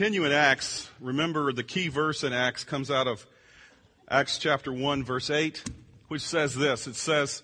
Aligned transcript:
continue 0.00 0.24
in 0.24 0.32
Acts, 0.32 0.88
remember 0.98 1.52
the 1.52 1.62
key 1.62 1.88
verse 1.88 2.24
in 2.24 2.32
Acts 2.32 2.64
comes 2.64 2.90
out 2.90 3.06
of 3.06 3.26
Acts 4.08 4.38
chapter 4.38 4.72
1 4.72 5.04
verse 5.04 5.28
8, 5.28 5.62
which 6.08 6.22
says 6.22 6.54
this. 6.54 6.86
It 6.86 6.96
says, 6.96 7.42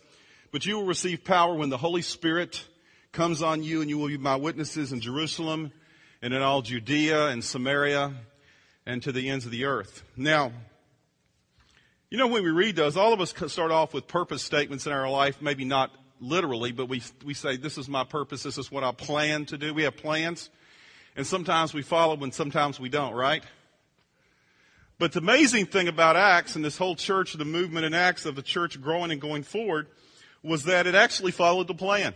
but 0.52 0.64
you 0.64 0.76
will 0.76 0.86
receive 0.86 1.22
power 1.22 1.52
when 1.52 1.68
the 1.68 1.76
Holy 1.76 2.00
Spirit 2.00 2.64
comes 3.12 3.42
on 3.42 3.62
you 3.62 3.82
and 3.82 3.90
you 3.90 3.98
will 3.98 4.08
be 4.08 4.16
my 4.16 4.36
witnesses 4.36 4.90
in 4.90 5.02
Jerusalem 5.02 5.70
and 6.22 6.32
in 6.32 6.40
all 6.40 6.62
Judea 6.62 7.26
and 7.26 7.44
Samaria 7.44 8.14
and 8.86 9.02
to 9.02 9.12
the 9.12 9.28
ends 9.28 9.44
of 9.44 9.50
the 9.50 9.66
earth. 9.66 10.02
Now, 10.16 10.50
you 12.08 12.16
know, 12.16 12.28
when 12.28 12.42
we 12.42 12.48
read 12.48 12.74
those, 12.74 12.96
all 12.96 13.12
of 13.12 13.20
us 13.20 13.34
start 13.48 13.70
off 13.70 13.92
with 13.92 14.08
purpose 14.08 14.42
statements 14.42 14.86
in 14.86 14.92
our 14.92 15.10
life, 15.10 15.42
maybe 15.42 15.66
not 15.66 15.90
literally, 16.22 16.72
but 16.72 16.88
we, 16.88 17.02
we 17.22 17.34
say, 17.34 17.58
this 17.58 17.76
is 17.76 17.86
my 17.86 18.04
purpose, 18.04 18.42
this 18.42 18.56
is 18.56 18.72
what 18.72 18.82
I 18.82 18.92
plan 18.92 19.44
to 19.44 19.58
do. 19.58 19.74
We 19.74 19.82
have 19.82 19.98
plans. 19.98 20.48
And 21.16 21.26
sometimes 21.26 21.72
we 21.72 21.82
follow 21.82 22.22
and 22.22 22.32
sometimes 22.32 22.78
we 22.78 22.88
don't, 22.88 23.14
right? 23.14 23.42
But 24.98 25.12
the 25.12 25.18
amazing 25.18 25.66
thing 25.66 25.88
about 25.88 26.16
Acts 26.16 26.56
and 26.56 26.64
this 26.64 26.78
whole 26.78 26.94
church, 26.94 27.32
the 27.32 27.44
movement 27.44 27.84
in 27.84 27.94
Acts 27.94 28.26
of 28.26 28.36
the 28.36 28.42
church 28.42 28.80
growing 28.80 29.10
and 29.10 29.20
going 29.20 29.42
forward, 29.42 29.88
was 30.42 30.64
that 30.64 30.86
it 30.86 30.94
actually 30.94 31.32
followed 31.32 31.66
the 31.66 31.74
plan. 31.74 32.14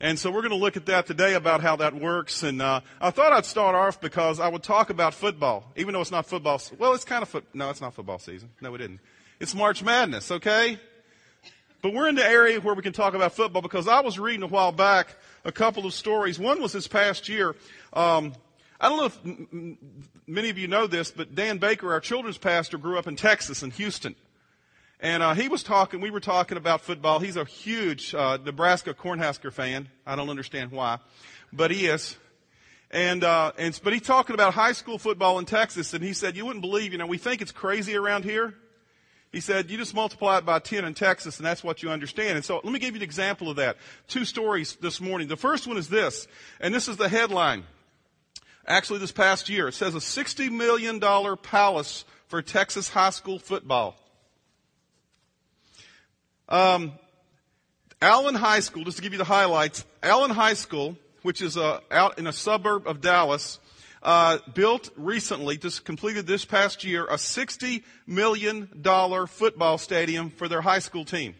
And 0.00 0.18
so 0.18 0.30
we're 0.30 0.42
going 0.42 0.50
to 0.50 0.56
look 0.56 0.76
at 0.76 0.86
that 0.86 1.06
today 1.06 1.34
about 1.34 1.60
how 1.60 1.76
that 1.76 1.94
works. 1.94 2.44
And 2.44 2.62
uh, 2.62 2.82
I 3.00 3.10
thought 3.10 3.32
I'd 3.32 3.44
start 3.44 3.74
off 3.74 4.00
because 4.00 4.38
I 4.38 4.48
would 4.48 4.62
talk 4.62 4.90
about 4.90 5.12
football, 5.12 5.64
even 5.74 5.92
though 5.92 6.00
it's 6.00 6.12
not 6.12 6.26
football. 6.26 6.62
Well, 6.78 6.94
it's 6.94 7.04
kind 7.04 7.22
of 7.22 7.28
foot. 7.28 7.44
No, 7.52 7.68
it's 7.70 7.80
not 7.80 7.94
football 7.94 8.18
season. 8.18 8.50
No, 8.60 8.70
we 8.70 8.78
didn't. 8.78 9.00
It's 9.40 9.54
March 9.54 9.82
Madness. 9.82 10.30
Okay. 10.30 10.78
But 11.80 11.94
we're 11.94 12.08
in 12.08 12.16
the 12.16 12.24
area 12.24 12.60
where 12.60 12.74
we 12.74 12.82
can 12.82 12.92
talk 12.92 13.14
about 13.14 13.34
football 13.34 13.62
because 13.62 13.86
I 13.86 14.00
was 14.00 14.18
reading 14.18 14.42
a 14.42 14.48
while 14.48 14.72
back 14.72 15.14
a 15.44 15.52
couple 15.52 15.86
of 15.86 15.94
stories. 15.94 16.38
One 16.38 16.60
was 16.60 16.72
this 16.72 16.88
past 16.88 17.28
year. 17.28 17.54
Um, 17.92 18.32
I 18.80 18.88
don't 18.88 18.98
know 18.98 19.04
if 19.06 19.18
m- 19.24 19.78
many 20.26 20.50
of 20.50 20.58
you 20.58 20.66
know 20.66 20.88
this, 20.88 21.12
but 21.12 21.34
Dan 21.34 21.58
Baker, 21.58 21.92
our 21.92 22.00
children's 22.00 22.38
pastor, 22.38 22.78
grew 22.78 22.98
up 22.98 23.06
in 23.06 23.14
Texas, 23.14 23.62
in 23.62 23.70
Houston. 23.72 24.16
And 25.00 25.22
uh, 25.22 25.34
he 25.34 25.48
was 25.48 25.62
talking, 25.62 26.00
we 26.00 26.10
were 26.10 26.18
talking 26.20 26.58
about 26.58 26.80
football. 26.80 27.20
He's 27.20 27.36
a 27.36 27.44
huge 27.44 28.12
uh, 28.12 28.38
Nebraska 28.44 28.92
Cornhusker 28.92 29.52
fan. 29.52 29.88
I 30.04 30.16
don't 30.16 30.30
understand 30.30 30.72
why, 30.72 30.98
but 31.52 31.70
he 31.70 31.86
is. 31.86 32.16
And, 32.90 33.22
uh, 33.22 33.52
and, 33.56 33.78
but 33.84 33.92
he's 33.92 34.02
talking 34.02 34.34
about 34.34 34.54
high 34.54 34.72
school 34.72 34.98
football 34.98 35.38
in 35.38 35.44
Texas, 35.44 35.94
and 35.94 36.02
he 36.02 36.12
said, 36.12 36.36
you 36.36 36.44
wouldn't 36.44 36.62
believe, 36.62 36.90
you 36.90 36.98
know, 36.98 37.06
we 37.06 37.18
think 37.18 37.40
it's 37.40 37.52
crazy 37.52 37.94
around 37.96 38.24
here. 38.24 38.54
He 39.32 39.40
said, 39.40 39.70
you 39.70 39.76
just 39.76 39.94
multiply 39.94 40.38
it 40.38 40.46
by 40.46 40.58
10 40.58 40.84
in 40.84 40.94
Texas 40.94 41.36
and 41.36 41.44
that's 41.44 41.62
what 41.62 41.82
you 41.82 41.90
understand. 41.90 42.36
And 42.36 42.44
so 42.44 42.60
let 42.64 42.72
me 42.72 42.78
give 42.78 42.94
you 42.94 43.00
an 43.00 43.02
example 43.02 43.50
of 43.50 43.56
that. 43.56 43.76
Two 44.06 44.24
stories 44.24 44.76
this 44.76 45.00
morning. 45.00 45.28
The 45.28 45.36
first 45.36 45.66
one 45.66 45.76
is 45.76 45.88
this, 45.88 46.26
and 46.60 46.74
this 46.74 46.88
is 46.88 46.96
the 46.96 47.08
headline. 47.08 47.64
Actually 48.66 49.00
this 49.00 49.12
past 49.12 49.48
year, 49.48 49.68
it 49.68 49.74
says 49.74 49.94
a 49.94 49.98
$60 49.98 50.50
million 50.50 50.98
palace 51.42 52.04
for 52.28 52.40
Texas 52.40 52.88
high 52.88 53.10
school 53.10 53.38
football. 53.38 53.96
Um, 56.48 56.92
Allen 58.00 58.34
High 58.34 58.60
School, 58.60 58.84
just 58.84 58.98
to 58.98 59.02
give 59.02 59.12
you 59.12 59.18
the 59.18 59.24
highlights, 59.24 59.84
Allen 60.02 60.30
High 60.30 60.54
School, 60.54 60.96
which 61.22 61.42
is 61.42 61.56
uh, 61.56 61.80
out 61.90 62.18
in 62.18 62.26
a 62.26 62.32
suburb 62.32 62.86
of 62.86 63.00
Dallas, 63.00 63.58
uh, 64.02 64.38
built 64.54 64.90
recently, 64.96 65.56
just 65.56 65.84
completed 65.84 66.26
this 66.26 66.44
past 66.44 66.84
year, 66.84 67.04
a 67.04 67.14
$60 67.14 67.82
million 68.06 68.68
football 69.26 69.78
stadium 69.78 70.30
for 70.30 70.48
their 70.48 70.60
high 70.60 70.78
school 70.78 71.04
team. 71.04 71.34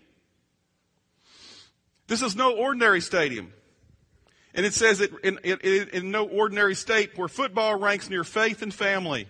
This 2.08 2.22
is 2.22 2.34
no 2.34 2.56
ordinary 2.56 3.00
stadium. 3.00 3.52
And 4.54 4.64
it 4.66 4.74
says 4.74 5.00
it 5.00 5.12
in, 5.22 5.38
in, 5.44 5.58
in, 5.92 6.10
no 6.10 6.26
ordinary 6.26 6.74
state 6.74 7.16
where 7.16 7.28
football 7.28 7.78
ranks 7.78 8.10
near 8.10 8.24
faith 8.24 8.62
and 8.62 8.72
family. 8.72 9.28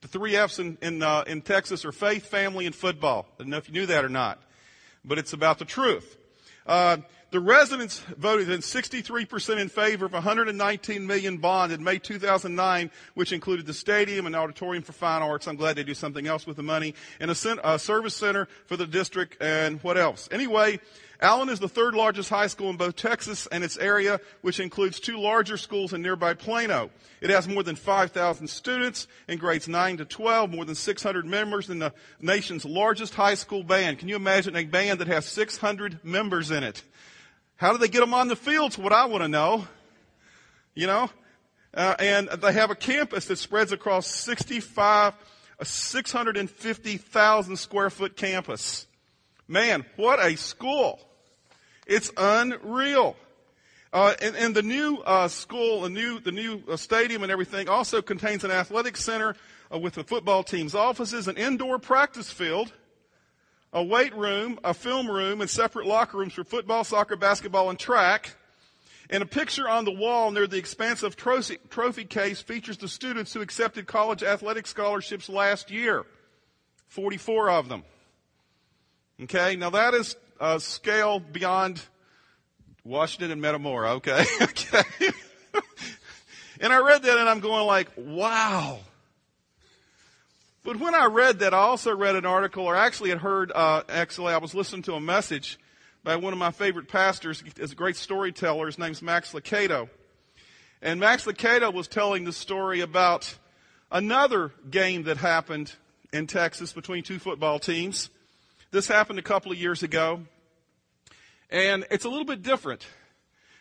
The 0.00 0.08
three 0.08 0.36
F's 0.36 0.60
in, 0.60 0.78
in, 0.80 1.02
uh, 1.02 1.24
in 1.26 1.42
Texas 1.42 1.84
are 1.84 1.92
faith, 1.92 2.26
family, 2.26 2.66
and 2.66 2.74
football. 2.74 3.26
I 3.34 3.42
don't 3.42 3.50
know 3.50 3.56
if 3.56 3.68
you 3.68 3.74
knew 3.74 3.86
that 3.86 4.04
or 4.04 4.08
not, 4.08 4.40
but 5.04 5.18
it's 5.18 5.32
about 5.32 5.58
the 5.58 5.64
truth. 5.64 6.16
Uh, 6.64 6.98
the 7.30 7.40
residents 7.40 8.00
voted 8.16 8.48
in 8.48 8.60
63% 8.60 9.58
in 9.58 9.68
favor 9.68 10.06
of 10.06 10.12
119 10.12 11.06
million 11.06 11.36
bond 11.36 11.72
in 11.72 11.84
May 11.84 11.98
2009, 11.98 12.90
which 13.14 13.32
included 13.32 13.66
the 13.66 13.74
stadium 13.74 14.26
and 14.26 14.34
auditorium 14.34 14.82
for 14.82 14.92
fine 14.92 15.22
arts. 15.22 15.46
I'm 15.46 15.56
glad 15.56 15.76
they 15.76 15.84
do 15.84 15.94
something 15.94 16.26
else 16.26 16.46
with 16.46 16.56
the 16.56 16.62
money 16.62 16.94
and 17.20 17.30
a, 17.30 17.70
a 17.74 17.78
service 17.78 18.14
center 18.14 18.48
for 18.66 18.76
the 18.76 18.86
district 18.86 19.42
and 19.42 19.82
what 19.82 19.98
else. 19.98 20.28
Anyway, 20.32 20.80
Allen 21.20 21.48
is 21.48 21.58
the 21.58 21.68
third 21.68 21.94
largest 21.94 22.30
high 22.30 22.46
school 22.46 22.70
in 22.70 22.76
both 22.76 22.94
Texas 22.96 23.48
and 23.50 23.64
its 23.64 23.76
area, 23.76 24.20
which 24.42 24.60
includes 24.60 25.00
two 25.00 25.18
larger 25.18 25.56
schools 25.56 25.92
in 25.92 26.00
nearby 26.00 26.32
Plano. 26.32 26.90
It 27.20 27.30
has 27.30 27.48
more 27.48 27.64
than 27.64 27.74
5,000 27.74 28.46
students 28.46 29.08
in 29.26 29.38
grades 29.38 29.66
9 29.66 29.96
to 29.96 30.04
12, 30.04 30.50
more 30.50 30.64
than 30.64 30.76
600 30.76 31.26
members 31.26 31.68
in 31.68 31.80
the 31.80 31.92
nation's 32.20 32.64
largest 32.64 33.14
high 33.14 33.34
school 33.34 33.64
band. 33.64 33.98
Can 33.98 34.08
you 34.08 34.16
imagine 34.16 34.54
a 34.54 34.64
band 34.64 35.00
that 35.00 35.08
has 35.08 35.26
600 35.26 35.98
members 36.04 36.52
in 36.52 36.62
it? 36.62 36.84
How 37.58 37.72
do 37.72 37.78
they 37.78 37.88
get 37.88 38.00
them 38.00 38.14
on 38.14 38.28
the 38.28 38.36
fields? 38.36 38.78
What 38.78 38.92
I 38.92 39.06
want 39.06 39.24
to 39.24 39.28
know. 39.28 39.66
You 40.74 40.86
know? 40.86 41.10
Uh, 41.74 41.96
and 41.98 42.28
they 42.28 42.52
have 42.52 42.70
a 42.70 42.76
campus 42.76 43.26
that 43.26 43.36
spreads 43.36 43.72
across 43.72 44.06
65, 44.06 45.12
a 45.58 45.64
650,000 45.64 47.56
square 47.56 47.90
foot 47.90 48.16
campus. 48.16 48.86
Man, 49.48 49.84
what 49.96 50.24
a 50.24 50.36
school. 50.36 51.00
It's 51.84 52.12
unreal. 52.16 53.16
Uh, 53.92 54.14
and, 54.22 54.36
and, 54.36 54.54
the 54.54 54.62
new 54.62 54.98
uh, 54.98 55.26
school, 55.26 55.80
the 55.80 55.88
new, 55.88 56.20
the 56.20 56.30
new 56.30 56.62
uh, 56.70 56.76
stadium 56.76 57.22
and 57.22 57.32
everything 57.32 57.68
also 57.68 58.02
contains 58.02 58.44
an 58.44 58.50
athletic 58.50 58.96
center 58.96 59.34
uh, 59.72 59.78
with 59.78 59.94
the 59.94 60.04
football 60.04 60.44
team's 60.44 60.74
offices, 60.74 61.26
an 61.26 61.36
indoor 61.36 61.78
practice 61.78 62.30
field, 62.30 62.72
a 63.72 63.82
weight 63.82 64.14
room, 64.14 64.58
a 64.64 64.74
film 64.74 65.10
room, 65.10 65.40
and 65.40 65.50
separate 65.50 65.86
locker 65.86 66.18
rooms 66.18 66.32
for 66.32 66.44
football, 66.44 66.84
soccer, 66.84 67.16
basketball, 67.16 67.70
and 67.70 67.78
track. 67.78 68.34
And 69.10 69.22
a 69.22 69.26
picture 69.26 69.68
on 69.68 69.84
the 69.84 69.92
wall 69.92 70.30
near 70.30 70.46
the 70.46 70.58
expansive 70.58 71.16
trophy, 71.16 71.58
trophy 71.70 72.04
case 72.04 72.42
features 72.42 72.76
the 72.76 72.88
students 72.88 73.32
who 73.32 73.40
accepted 73.40 73.86
college 73.86 74.22
athletic 74.22 74.66
scholarships 74.66 75.28
last 75.28 75.70
year. 75.70 76.04
44 76.88 77.50
of 77.50 77.68
them. 77.68 77.84
Okay, 79.22 79.56
now 79.56 79.70
that 79.70 79.94
is 79.94 80.16
a 80.40 80.60
scale 80.60 81.20
beyond 81.20 81.82
Washington 82.84 83.30
and 83.30 83.40
Metamora, 83.40 83.94
okay? 83.94 84.24
okay. 84.42 84.82
and 86.60 86.72
I 86.72 86.78
read 86.78 87.02
that 87.02 87.18
and 87.18 87.28
I'm 87.28 87.40
going 87.40 87.66
like, 87.66 87.88
wow. 87.96 88.80
But 90.68 90.80
when 90.80 90.94
I 90.94 91.06
read 91.06 91.38
that, 91.38 91.54
I 91.54 91.60
also 91.60 91.96
read 91.96 92.14
an 92.14 92.26
article, 92.26 92.66
or 92.66 92.76
actually 92.76 93.08
had 93.08 93.20
heard, 93.20 93.50
uh, 93.54 93.84
actually, 93.88 94.34
I 94.34 94.36
was 94.36 94.54
listening 94.54 94.82
to 94.82 94.92
a 94.96 95.00
message 95.00 95.58
by 96.04 96.16
one 96.16 96.34
of 96.34 96.38
my 96.38 96.50
favorite 96.50 96.88
pastors. 96.88 97.42
He's 97.56 97.72
a 97.72 97.74
great 97.74 97.96
storyteller. 97.96 98.66
His 98.66 98.78
name's 98.78 99.00
Max 99.00 99.32
Lucado. 99.32 99.88
And 100.82 101.00
Max 101.00 101.24
Lucado 101.24 101.72
was 101.72 101.88
telling 101.88 102.24
the 102.24 102.34
story 102.34 102.80
about 102.80 103.34
another 103.90 104.52
game 104.70 105.04
that 105.04 105.16
happened 105.16 105.72
in 106.12 106.26
Texas 106.26 106.74
between 106.74 107.02
two 107.02 107.18
football 107.18 107.58
teams. 107.58 108.10
This 108.70 108.86
happened 108.86 109.18
a 109.18 109.22
couple 109.22 109.50
of 109.50 109.56
years 109.56 109.82
ago. 109.82 110.20
And 111.48 111.86
it's 111.90 112.04
a 112.04 112.10
little 112.10 112.26
bit 112.26 112.42
different 112.42 112.86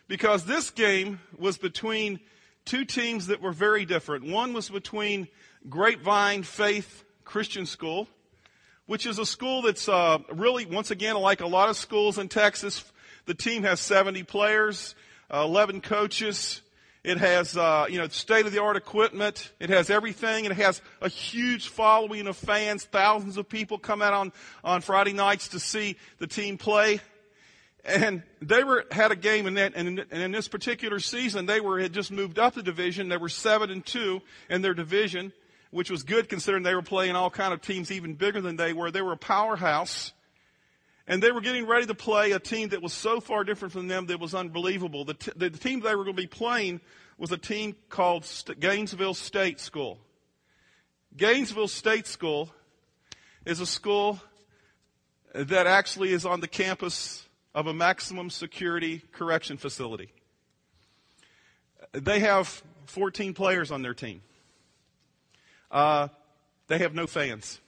because 0.10 0.44
this 0.44 0.72
game 0.72 1.22
was 1.40 1.58
between 1.58 2.20
two 2.68 2.84
teams 2.84 3.28
that 3.28 3.42
were 3.42 3.54
very 3.54 3.86
different. 3.86 4.26
One 4.26 4.54
was 4.54 4.70
between 4.70 5.30
Grapevine 5.70 6.44
Faith 6.44 7.06
Christian 7.24 7.66
School, 7.66 8.08
which 8.86 9.06
is 9.06 9.20
a 9.20 9.26
school 9.26 9.62
that's 9.62 9.88
uh, 9.88 10.20
really, 10.34 10.66
once 10.66 10.92
again, 10.92 11.16
like 11.16 11.40
a 11.40 11.48
lot 11.48 11.70
of 11.70 11.78
schools 11.78 12.18
in 12.18 12.28
Texas. 12.28 12.84
The 13.26 13.34
team 13.34 13.64
has 13.64 13.80
70 13.80 14.24
players, 14.24 14.96
uh, 15.34 15.44
11 15.46 15.80
coaches. 15.82 16.62
It 17.06 17.20
has, 17.20 17.56
uh, 17.56 17.86
you 17.90 18.00
know, 18.00 18.08
state 18.10 18.46
of 18.46 18.52
the 18.52 18.62
art 18.62 18.76
equipment. 18.76 19.54
It 19.62 19.70
has 19.70 19.90
everything. 19.90 20.44
It 20.44 20.52
has 20.52 20.82
a 21.02 21.08
huge 21.08 21.70
following 21.70 22.28
of 22.28 22.36
fans. 22.36 22.84
Thousands 22.84 23.38
of 23.38 23.48
people 23.48 23.78
come 23.78 24.02
out 24.02 24.14
on, 24.14 24.34
on 24.62 24.82
Friday 24.82 25.14
nights 25.14 25.48
to 25.50 25.60
see 25.60 25.96
the 26.18 26.28
team 26.28 26.58
play. 26.58 27.00
And 27.88 28.22
they 28.42 28.64
were, 28.64 28.86
had 28.92 29.12
a 29.12 29.16
game 29.16 29.48
in 29.48 29.56
that, 29.56 29.74
and 29.76 29.88
in, 29.88 30.06
and 30.12 30.22
in 30.22 30.32
this 30.32 30.48
particular 30.48 31.00
season, 31.00 31.46
they 31.46 31.62
were, 31.62 31.80
had 31.80 31.94
just 31.94 32.12
moved 32.12 32.38
up 32.38 32.54
the 32.54 32.62
division. 32.62 33.08
They 33.08 33.18
were 33.18 33.30
seven 33.30 33.72
and 33.72 33.86
two 33.86 34.22
in 34.50 34.62
their 34.62 34.74
division 34.74 35.32
which 35.72 35.92
was 35.92 36.04
good 36.04 36.30
considering 36.30 36.64
they 36.64 36.76
were 36.76 36.82
playing 36.82 37.16
all 37.16 37.30
kind 37.30 37.54
of 37.54 37.62
teams 37.62 37.92
even 37.92 38.14
bigger 38.14 38.42
than 38.42 38.56
they 38.56 38.74
were. 38.74 38.92
They 38.92 39.02
were 39.02 39.14
a 39.14 39.18
powerhouse. 39.18 40.14
And 41.08 41.24
they 41.24 41.32
were 41.32 41.42
getting 41.42 41.66
ready 41.66 41.86
to 41.86 41.94
play 41.94 42.32
a 42.32 42.40
team 42.40 42.70
that 42.70 42.82
was 42.82 42.94
so 42.94 43.20
far 43.22 43.44
different 43.44 43.72
from 43.72 43.88
them 43.88 44.08
that 44.08 44.14
it 44.14 44.20
was 44.20 44.36
unbelievable. 44.36 45.06
The, 45.06 45.14
t- 45.14 45.32
the 45.36 45.50
team 45.50 45.80
they 45.80 45.96
were 45.96 46.04
going 46.04 46.16
to 46.16 46.22
be 46.22 46.28
playing 46.28 46.82
was 47.18 47.32
a 47.32 47.38
team 47.38 47.76
called 47.90 48.26
St- 48.26 48.60
Gainesville 48.60 49.14
State 49.14 49.60
School. 49.60 50.00
Gainesville 51.16 51.70
State 51.70 52.08
School 52.08 52.50
is 53.46 53.62
a 53.62 53.66
school 53.66 54.20
that 55.34 55.66
actually 55.66 56.12
is 56.12 56.26
on 56.26 56.42
the 56.42 56.48
campus 56.48 57.27
of 57.58 57.66
a 57.66 57.74
maximum 57.74 58.30
security 58.30 59.02
correction 59.12 59.58
facility. 59.58 60.12
they 61.92 62.20
have 62.20 62.62
14 62.86 63.34
players 63.34 63.72
on 63.72 63.82
their 63.82 63.96
team. 63.96 64.22
Uh, 65.72 66.08
they 66.68 66.78
have 66.78 66.94
no 66.94 67.08
fans. 67.08 67.60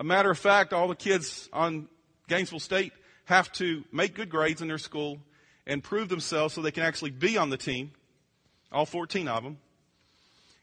A 0.00 0.04
matter 0.04 0.30
of 0.30 0.38
fact, 0.38 0.72
all 0.72 0.88
the 0.88 0.96
kids 0.96 1.50
on 1.52 1.88
Gainesville 2.26 2.58
State 2.58 2.94
have 3.26 3.52
to 3.52 3.84
make 3.92 4.14
good 4.14 4.30
grades 4.30 4.62
in 4.62 4.68
their 4.68 4.78
school 4.78 5.18
and 5.66 5.84
prove 5.84 6.08
themselves 6.08 6.54
so 6.54 6.62
they 6.62 6.70
can 6.70 6.84
actually 6.84 7.10
be 7.10 7.36
on 7.36 7.50
the 7.50 7.58
team, 7.58 7.92
all 8.72 8.86
14 8.86 9.28
of 9.28 9.44
them. 9.44 9.58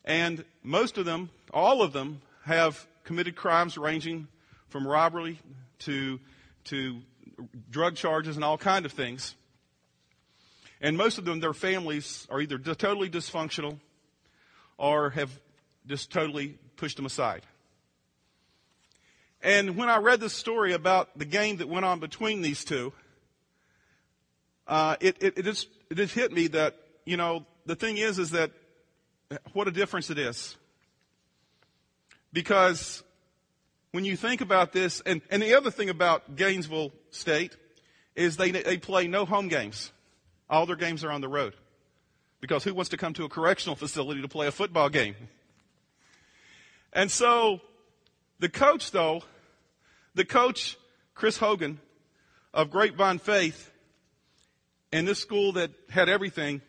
And 0.05 0.43
most 0.63 0.97
of 0.97 1.05
them, 1.05 1.29
all 1.53 1.83
of 1.83 1.93
them, 1.93 2.23
have 2.45 2.87
committed 3.03 3.35
crimes 3.35 3.77
ranging 3.77 4.27
from 4.69 4.87
robbery 4.87 5.39
to, 5.81 6.19
to 6.63 7.01
drug 7.69 7.95
charges 7.95 8.35
and 8.35 8.45
all 8.45 8.57
kind 8.57 8.85
of 8.85 8.91
things. 8.91 9.35
And 10.81 10.97
most 10.97 11.17
of 11.17 11.25
them, 11.25 11.39
their 11.39 11.53
families 11.53 12.27
are 12.29 12.41
either 12.41 12.57
totally 12.57 13.09
dysfunctional 13.09 13.79
or 14.77 15.11
have 15.11 15.29
just 15.85 16.11
totally 16.11 16.57
pushed 16.75 16.97
them 16.97 17.05
aside. 17.05 17.43
And 19.43 19.75
when 19.75 19.89
I 19.89 19.97
read 19.97 20.19
this 20.19 20.33
story 20.33 20.73
about 20.73 21.17
the 21.17 21.25
game 21.25 21.57
that 21.57 21.69
went 21.69 21.85
on 21.85 21.99
between 21.99 22.41
these 22.41 22.63
two, 22.63 22.93
uh, 24.67 24.95
it, 24.99 25.17
it, 25.19 25.37
it, 25.37 25.43
just, 25.43 25.67
it 25.89 25.95
just 25.95 26.13
hit 26.13 26.31
me 26.31 26.47
that, 26.47 26.77
you 27.05 27.17
know, 27.17 27.45
the 27.65 27.75
thing 27.75 27.97
is, 27.97 28.19
is 28.19 28.31
that 28.31 28.51
what 29.53 29.67
a 29.67 29.71
difference 29.71 30.09
it 30.09 30.17
is. 30.17 30.55
Because 32.33 33.03
when 33.91 34.05
you 34.05 34.15
think 34.15 34.41
about 34.41 34.71
this, 34.71 35.01
and, 35.05 35.21
and 35.29 35.41
the 35.41 35.55
other 35.55 35.71
thing 35.71 35.89
about 35.89 36.35
Gainesville 36.35 36.91
State 37.11 37.55
is 38.15 38.37
they, 38.37 38.51
they 38.51 38.77
play 38.77 39.07
no 39.07 39.25
home 39.25 39.47
games. 39.47 39.91
All 40.49 40.65
their 40.65 40.75
games 40.75 41.03
are 41.03 41.11
on 41.11 41.21
the 41.21 41.27
road. 41.27 41.53
Because 42.39 42.63
who 42.63 42.73
wants 42.73 42.89
to 42.89 42.97
come 42.97 43.13
to 43.13 43.25
a 43.25 43.29
correctional 43.29 43.75
facility 43.75 44.21
to 44.21 44.27
play 44.27 44.47
a 44.47 44.51
football 44.51 44.89
game? 44.89 45.15
And 46.91 47.11
so, 47.11 47.61
the 48.39 48.49
coach 48.49 48.91
though, 48.91 49.23
the 50.15 50.25
coach, 50.25 50.77
Chris 51.13 51.37
Hogan, 51.37 51.79
of 52.53 52.69
Grapevine 52.69 53.19
Faith, 53.19 53.71
and 54.91 55.07
this 55.07 55.19
school 55.19 55.53
that 55.53 55.71
had 55.89 56.09
everything, 56.09 56.61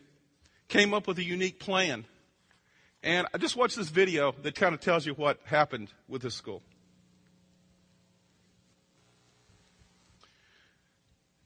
came 0.69 0.93
up 0.93 1.07
with 1.07 1.17
a 1.17 1.23
unique 1.23 1.59
plan. 1.59 2.05
And 3.01 3.27
I 3.33 3.37
just 3.37 3.57
watched 3.57 3.75
this 3.75 3.89
video 3.89 4.33
that 4.43 4.55
kind 4.55 4.73
of 4.73 4.79
tells 4.79 5.05
you 5.05 5.13
what 5.13 5.39
happened 5.43 5.91
with 6.07 6.21
this 6.21 6.35
school. 6.35 6.61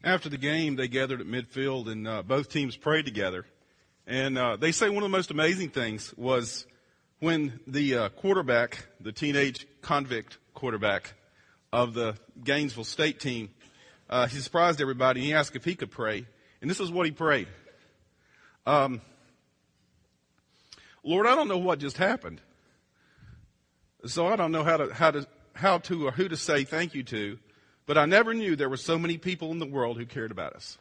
After 0.07 0.29
the 0.29 0.37
game, 0.37 0.77
they 0.77 0.87
gathered 0.87 1.19
at 1.19 1.27
midfield 1.27 1.91
and 1.91 2.07
uh, 2.07 2.23
both 2.23 2.47
teams 2.47 2.77
prayed 2.77 3.03
together. 3.03 3.45
And 4.05 4.37
uh, 4.37 4.55
they 4.55 4.71
say 4.71 4.87
one 4.87 5.03
of 5.03 5.11
the 5.11 5.17
most 5.17 5.31
amazing 5.31 5.71
things 5.71 6.13
was 6.15 6.65
when 7.19 7.59
the 7.67 7.95
uh, 7.97 8.09
quarterback, 8.11 8.87
the 9.01 9.11
teenage 9.11 9.67
convict 9.81 10.37
quarterback 10.53 11.13
of 11.73 11.93
the 11.93 12.15
Gainesville 12.41 12.85
State 12.85 13.19
team, 13.19 13.49
uh, 14.09 14.27
he 14.27 14.37
surprised 14.37 14.79
everybody. 14.79 15.19
He 15.19 15.33
asked 15.33 15.57
if 15.57 15.65
he 15.65 15.75
could 15.75 15.91
pray, 15.91 16.25
and 16.61 16.69
this 16.71 16.79
is 16.79 16.89
what 16.89 17.05
he 17.05 17.11
prayed. 17.11 17.49
Um, 18.65 19.01
Lord, 21.03 21.27
I 21.27 21.35
don't 21.35 21.49
know 21.49 21.57
what 21.57 21.79
just 21.79 21.97
happened, 21.97 22.39
so 24.05 24.25
I 24.27 24.37
don't 24.37 24.53
know 24.53 24.63
how 24.63 24.77
to 24.77 24.93
how 24.93 25.11
to 25.11 25.27
how 25.53 25.79
to 25.79 26.07
or 26.07 26.11
who 26.11 26.29
to 26.29 26.37
say 26.37 26.63
thank 26.63 26.95
you 26.95 27.03
to, 27.03 27.39
but 27.87 27.97
I 27.97 28.05
never 28.05 28.35
knew 28.35 28.55
there 28.55 28.69
were 28.69 28.77
so 28.77 28.99
many 28.99 29.17
people 29.17 29.51
in 29.51 29.57
the 29.57 29.65
world 29.65 29.97
who 29.97 30.05
cared 30.05 30.29
about 30.29 30.53
us. 30.53 30.77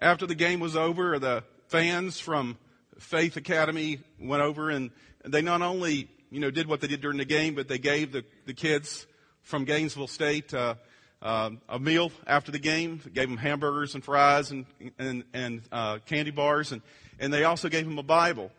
After 0.00 0.26
the 0.26 0.34
game 0.34 0.58
was 0.58 0.74
over, 0.74 1.20
the 1.20 1.44
fans 1.68 2.18
from 2.18 2.58
Faith 2.98 3.36
Academy 3.36 4.00
went 4.18 4.42
over 4.42 4.70
and 4.70 4.90
they 5.24 5.42
not 5.42 5.62
only, 5.62 6.08
you 6.30 6.40
know, 6.40 6.50
did 6.50 6.66
what 6.66 6.80
they 6.80 6.88
did 6.88 7.00
during 7.00 7.18
the 7.18 7.24
game, 7.24 7.54
but 7.54 7.68
they 7.68 7.78
gave 7.78 8.10
the, 8.10 8.24
the 8.46 8.54
kids 8.54 9.06
from 9.42 9.64
Gainesville 9.64 10.08
State 10.08 10.52
uh, 10.54 10.74
uh, 11.20 11.50
a 11.68 11.78
meal 11.78 12.10
after 12.26 12.50
the 12.50 12.58
game. 12.58 13.00
Gave 13.12 13.28
them 13.28 13.36
hamburgers 13.36 13.94
and 13.94 14.04
fries 14.04 14.50
and 14.50 14.66
and, 14.98 15.24
and 15.32 15.62
uh, 15.70 15.98
candy 16.06 16.32
bars, 16.32 16.72
and 16.72 16.82
and 17.20 17.32
they 17.32 17.44
also 17.44 17.68
gave 17.68 17.84
them 17.84 17.98
a 17.98 18.02
Bible. 18.02 18.50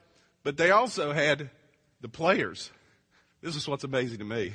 But 0.44 0.58
they 0.58 0.72
also 0.72 1.12
had 1.12 1.50
the 2.02 2.10
players. 2.10 2.72
This 3.42 3.56
is 3.56 3.68
what's 3.68 3.84
amazing 3.84 4.20
to 4.20 4.26
me. 4.26 4.54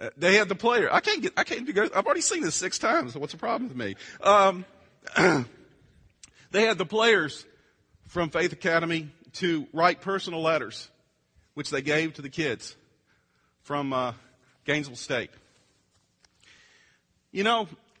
Uh, 0.00 0.10
they 0.16 0.34
had 0.34 0.48
the 0.48 0.54
player. 0.54 0.92
I 0.92 1.00
can't 1.00 1.22
get. 1.22 1.32
I 1.36 1.44
can't 1.44 1.72
go. 1.72 1.84
I've 1.84 2.04
already 2.04 2.20
seen 2.20 2.42
this 2.42 2.54
six 2.54 2.78
times. 2.78 3.12
So 3.12 3.20
what's 3.20 3.32
the 3.32 3.38
problem 3.38 3.68
with 3.68 3.76
me? 3.76 3.94
Um, 4.20 4.64
they 6.50 6.62
had 6.62 6.78
the 6.78 6.86
players 6.86 7.44
from 8.08 8.30
Faith 8.30 8.52
Academy 8.52 9.08
to 9.34 9.66
write 9.72 10.00
personal 10.00 10.42
letters, 10.42 10.88
which 11.54 11.70
they 11.70 11.82
gave 11.82 12.14
to 12.14 12.22
the 12.22 12.28
kids 12.28 12.74
from 13.62 13.92
uh, 13.92 14.12
Gainesville 14.64 14.96
State. 14.96 15.30
You 17.30 17.44
know, 17.44 17.68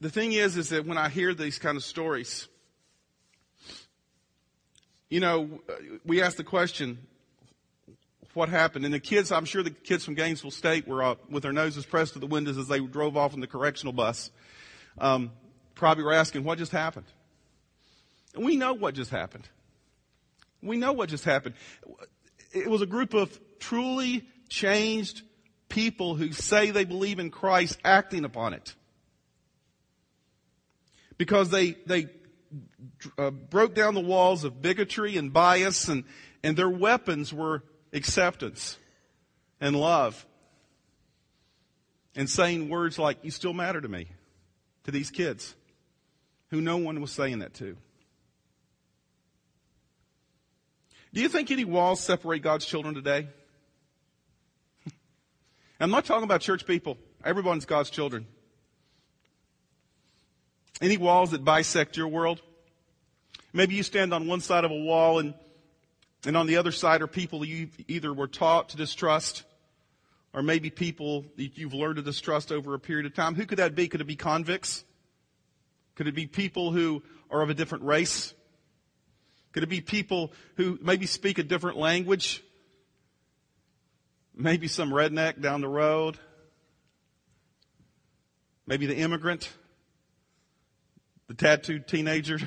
the 0.00 0.10
thing 0.10 0.32
is, 0.32 0.56
is 0.56 0.70
that 0.70 0.86
when 0.86 0.98
I 0.98 1.08
hear 1.08 1.34
these 1.34 1.58
kind 1.58 1.76
of 1.76 1.84
stories, 1.84 2.48
you 5.08 5.20
know, 5.20 5.60
we 6.04 6.22
ask 6.22 6.36
the 6.36 6.44
question, 6.44 6.98
what 8.34 8.48
happened? 8.48 8.84
And 8.84 8.92
the 8.92 9.00
kids, 9.00 9.32
I'm 9.32 9.44
sure 9.44 9.62
the 9.62 9.70
kids 9.70 10.04
from 10.04 10.14
Gainesville 10.14 10.50
State 10.50 10.86
were 10.86 11.02
uh, 11.02 11.14
with 11.28 11.42
their 11.42 11.52
noses 11.52 11.86
pressed 11.86 12.14
to 12.14 12.18
the 12.18 12.26
windows 12.26 12.58
as 12.58 12.68
they 12.68 12.80
drove 12.80 13.16
off 13.16 13.34
in 13.34 13.40
the 13.40 13.46
correctional 13.46 13.92
bus. 13.92 14.30
Um, 14.98 15.32
probably 15.74 16.04
were 16.04 16.12
asking, 16.12 16.44
what 16.44 16.58
just 16.58 16.72
happened? 16.72 17.06
And 18.34 18.44
we 18.44 18.56
know 18.56 18.72
what 18.74 18.94
just 18.94 19.10
happened. 19.10 19.48
We 20.62 20.76
know 20.76 20.92
what 20.92 21.08
just 21.08 21.24
happened. 21.24 21.54
It 22.52 22.68
was 22.68 22.82
a 22.82 22.86
group 22.86 23.14
of 23.14 23.38
truly 23.58 24.26
changed 24.48 25.22
people 25.68 26.14
who 26.14 26.32
say 26.32 26.70
they 26.70 26.84
believe 26.84 27.18
in 27.18 27.30
Christ 27.30 27.78
acting 27.84 28.24
upon 28.24 28.54
it. 28.54 28.74
Because 31.16 31.50
they, 31.50 31.72
they 31.86 32.08
uh, 33.18 33.30
broke 33.30 33.74
down 33.74 33.94
the 33.94 34.00
walls 34.00 34.44
of 34.44 34.60
bigotry 34.60 35.16
and 35.16 35.32
bias 35.32 35.88
and, 35.88 36.04
and 36.42 36.56
their 36.56 36.70
weapons 36.70 37.32
were 37.32 37.62
acceptance 37.94 38.76
and 39.60 39.74
love. 39.74 40.26
And 42.16 42.28
saying 42.28 42.68
words 42.68 42.98
like, 42.98 43.18
you 43.22 43.30
still 43.30 43.52
matter 43.52 43.80
to 43.80 43.88
me, 43.88 44.08
to 44.84 44.90
these 44.90 45.10
kids 45.10 45.54
who 46.50 46.60
no 46.60 46.76
one 46.76 47.00
was 47.00 47.10
saying 47.10 47.40
that 47.40 47.54
to. 47.54 47.76
Do 51.12 51.20
you 51.20 51.28
think 51.28 51.50
any 51.50 51.64
walls 51.64 52.00
separate 52.00 52.40
God's 52.42 52.66
children 52.66 52.94
today? 52.94 53.28
I'm 55.80 55.90
not 55.90 56.04
talking 56.04 56.24
about 56.24 56.40
church 56.40 56.66
people. 56.66 56.98
Everyone's 57.24 57.64
God's 57.64 57.90
children. 57.90 58.26
Any 60.80 60.96
walls 60.96 61.30
that 61.30 61.44
bisect 61.44 61.96
your 61.96 62.08
world? 62.08 62.42
Maybe 63.52 63.76
you 63.76 63.84
stand 63.84 64.12
on 64.12 64.26
one 64.26 64.40
side 64.40 64.64
of 64.64 64.72
a 64.72 64.76
wall 64.76 65.20
and, 65.20 65.34
and 66.26 66.36
on 66.36 66.46
the 66.46 66.56
other 66.56 66.72
side 66.72 67.02
are 67.02 67.06
people 67.06 67.44
you 67.44 67.68
either 67.88 68.12
were 68.12 68.28
taught 68.28 68.70
to 68.70 68.76
distrust 68.76 69.44
or 70.32 70.42
maybe 70.42 70.70
people 70.70 71.24
that 71.36 71.56
you've 71.56 71.74
learned 71.74 71.96
to 71.96 72.02
distrust 72.02 72.50
over 72.50 72.74
a 72.74 72.78
period 72.78 73.06
of 73.06 73.14
time. 73.14 73.34
Who 73.34 73.46
could 73.46 73.58
that 73.58 73.74
be? 73.74 73.88
Could 73.88 74.00
it 74.00 74.06
be 74.06 74.16
convicts? 74.16 74.84
Could 75.94 76.08
it 76.08 76.14
be 76.14 76.26
people 76.26 76.72
who 76.72 77.02
are 77.30 77.40
of 77.40 77.50
a 77.50 77.54
different 77.54 77.84
race? 77.84 78.34
Could 79.52 79.62
it 79.62 79.68
be 79.68 79.80
people 79.80 80.32
who 80.56 80.78
maybe 80.82 81.06
speak 81.06 81.38
a 81.38 81.44
different 81.44 81.78
language? 81.78 82.42
Maybe 84.34 84.66
some 84.66 84.90
redneck 84.90 85.40
down 85.40 85.60
the 85.60 85.68
road? 85.68 86.18
Maybe 88.66 88.86
the 88.86 88.96
immigrant? 88.96 89.48
The 91.28 91.34
tattooed 91.34 91.86
teenager? 91.86 92.40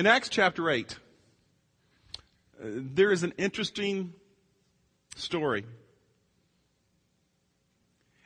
In 0.00 0.06
Acts 0.06 0.30
chapter 0.30 0.70
8, 0.70 0.96
uh, 2.58 2.64
there 2.64 3.12
is 3.12 3.22
an 3.22 3.34
interesting 3.36 4.14
story 5.14 5.66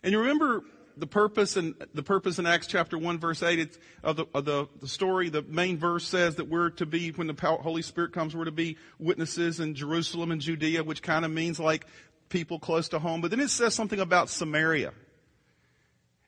and 0.05 0.13
you 0.13 0.21
remember 0.21 0.63
the 0.97 1.09
purpose 1.09 1.57
and 1.57 1.75
the 1.93 2.05
purpose 2.05 2.39
in 2.39 2.47
Acts 2.47 2.69
chapter 2.69 2.97
1 2.97 3.19
verse 3.19 3.43
8 3.43 3.77
of, 4.05 4.15
the, 4.15 4.27
of 4.33 4.45
the, 4.45 4.69
the 4.83 4.87
story, 4.87 5.31
the 5.31 5.43
main 5.43 5.77
verse 5.77 6.07
says 6.07 6.37
that 6.37 6.49
we're 6.49 6.71
to 6.71 6.87
be, 6.87 7.11
when 7.11 7.27
the 7.27 7.35
Holy 7.61 7.83
Spirit 7.83 8.13
comes, 8.13 8.37
we're 8.37 8.45
to 8.45 8.53
be 8.53 8.77
witnesses 9.01 9.59
in 9.59 9.75
Jerusalem 9.75 10.31
and 10.31 10.41
Judea, 10.41 10.85
which 10.85 11.03
kind 11.03 11.25
of 11.25 11.33
means 11.33 11.59
like 11.59 11.87
people 12.29 12.61
close 12.61 12.91
to 12.91 13.01
home. 13.01 13.21
But 13.21 13.33
then 13.33 13.41
it 13.41 13.51
says 13.51 13.75
something 13.75 13.99
about 13.99 14.29
Samaria. 14.29 14.93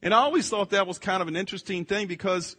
And 0.02 0.12
I 0.12 0.16
always 0.22 0.48
thought 0.48 0.70
that 0.70 0.88
was 0.88 0.98
kind 0.98 1.22
of 1.22 1.28
an 1.28 1.36
interesting 1.36 1.84
thing 1.84 2.08
because 2.08 2.56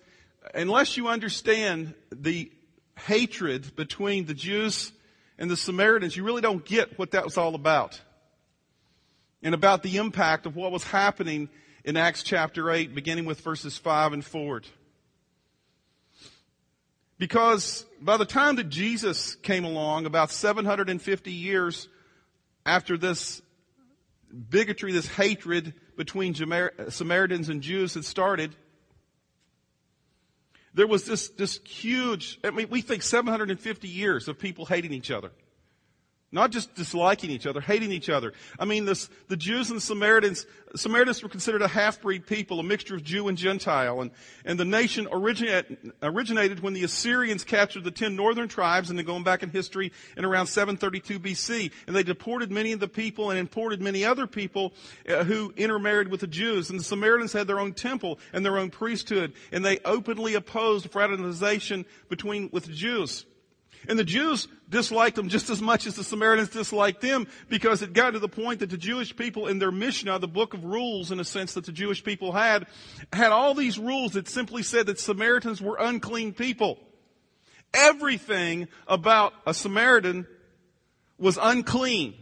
unless 0.54 0.96
you 0.96 1.10
understand 1.10 1.94
the 2.16 2.50
hatred 2.98 3.76
between 3.76 4.26
the 4.26 4.34
Jews 4.34 4.92
and 5.38 5.50
the 5.50 5.58
Samaritans, 5.58 6.18
you 6.18 6.24
really 6.24 6.42
don't 6.42 6.66
get 6.66 6.98
what 6.98 7.12
that 7.12 7.24
was 7.24 7.38
all 7.38 7.56
about. 7.56 8.02
and 9.44 9.54
about 9.54 9.84
the 9.84 9.98
impact 9.98 10.46
of 10.46 10.56
what 10.56 10.72
was 10.72 10.84
happening 10.84 11.50
in 11.84 11.96
Acts 11.96 12.24
chapter 12.24 12.70
8, 12.70 12.94
beginning 12.94 13.26
with 13.26 13.42
verses 13.42 13.78
5 13.78 14.14
and 14.14 14.26
forward. 14.26 14.68
Because 17.20 17.86
by 18.02 18.18
the 18.18 18.26
time 18.26 18.58
that 18.58 18.70
Jesus 18.70 19.36
came 19.36 19.66
along, 19.66 20.06
about 20.06 20.32
750 20.32 21.32
years 21.32 21.88
after 22.66 22.98
this 22.98 23.42
bigotry, 24.50 24.92
this 24.92 25.08
hatred 25.08 25.74
between 25.96 26.36
Samaritans 26.36 27.50
and 27.50 27.62
Jews 27.62 27.94
had 27.96 28.06
started, 28.06 28.56
there 30.78 30.88
was 30.88 31.06
this, 31.06 31.30
this 31.30 31.60
huge, 31.66 32.40
I 32.44 32.52
mean, 32.52 32.70
we 32.70 32.82
think 32.82 33.02
750 33.02 33.88
years 33.88 34.28
of 34.28 34.38
people 34.38 34.66
hating 34.66 34.94
each 34.94 35.10
other. 35.10 35.32
Not 36.30 36.52
just 36.52 36.76
disliking 36.76 37.30
each 37.30 37.48
other, 37.48 37.62
hating 37.62 37.94
each 37.94 38.10
other. 38.10 38.34
I 38.60 38.66
mean, 38.66 38.84
this, 38.84 39.10
the 39.30 39.38
Jews 39.38 39.70
and 39.70 39.78
the 39.78 39.82
Samaritans, 39.82 40.46
Samaritans 40.76 41.24
were 41.24 41.30
considered 41.30 41.62
a 41.62 41.70
half-breed 41.70 42.28
people, 42.28 42.60
a 42.60 42.64
mixture 42.64 42.96
of 42.96 43.04
Jew 43.04 43.30
and 43.30 43.38
Gentile. 43.38 44.02
And, 44.02 44.12
and 44.44 44.60
the 44.60 44.66
nation 44.66 45.08
originated, 45.10 46.60
when 46.60 46.74
the 46.74 46.84
Assyrians 46.84 47.46
captured 47.46 47.86
the 47.86 47.92
ten 47.92 48.18
northern 48.18 48.50
tribes, 48.50 48.90
and 48.90 49.00
then 49.00 49.06
going 49.06 49.24
back 49.24 49.42
in 49.42 49.50
history 49.50 49.94
in 50.18 50.26
around 50.26 50.48
732 50.48 51.18
BC. 51.18 51.72
And 51.88 51.96
they 51.96 52.04
deported 52.04 52.52
many 52.52 52.74
of 52.74 52.82
the 52.82 52.90
people 52.90 53.30
and 53.30 53.40
imported 53.40 53.82
many 53.82 54.04
other 54.04 54.28
people 54.28 54.74
uh, 55.08 55.24
who 55.24 55.54
intermarried 55.56 56.10
with 56.10 56.20
the 56.20 56.28
Jews. 56.28 56.70
And 56.70 56.78
the 56.78 56.84
Samaritans 56.84 57.32
had 57.32 57.48
their 57.48 57.60
own 57.60 57.72
temple 57.72 58.20
and 58.34 58.46
their 58.46 58.58
own 58.58 58.70
priesthood. 58.70 59.32
And 59.54 59.64
they 59.64 59.80
openly 59.86 60.34
opposed 60.34 60.92
fraternization 60.92 61.86
between, 62.10 62.50
with 62.52 62.70
Jews. 62.70 63.26
And 63.88 63.98
the 63.98 64.04
Jews 64.04 64.48
disliked 64.70 65.16
them 65.16 65.30
just 65.30 65.50
as 65.50 65.62
much 65.62 65.86
as 65.86 65.96
the 65.96 66.04
Samaritans 66.04 66.50
disliked 66.50 67.02
them 67.02 67.28
because 67.50 67.82
it 67.82 67.94
got 67.94 68.12
to 68.12 68.20
the 68.20 68.28
point 68.28 68.60
that 68.60 68.70
the 68.70 68.78
Jewish 68.78 69.16
people 69.16 69.48
in 69.48 69.60
their 69.60 69.72
Mishnah, 69.72 70.20
the 70.20 70.28
book 70.28 70.54
of 70.54 70.66
rules 70.66 71.12
in 71.12 71.20
a 71.20 71.24
sense 71.24 71.54
that 71.54 71.66
the 71.66 71.72
Jewish 71.72 72.04
people 72.04 72.32
had, 72.32 72.68
had 73.14 73.32
all 73.32 73.54
these 73.54 73.80
rules 73.80 74.14
that 74.14 74.28
simply 74.28 74.64
said 74.64 74.88
that 74.88 75.00
Samaritans 75.00 75.62
were 75.62 75.78
unclean 75.80 76.34
people. 76.34 76.80
Everything 77.74 78.68
about 78.88 79.34
a 79.46 79.54
Samaritan 79.54 80.26
was 81.18 81.38
unclean, 81.42 82.16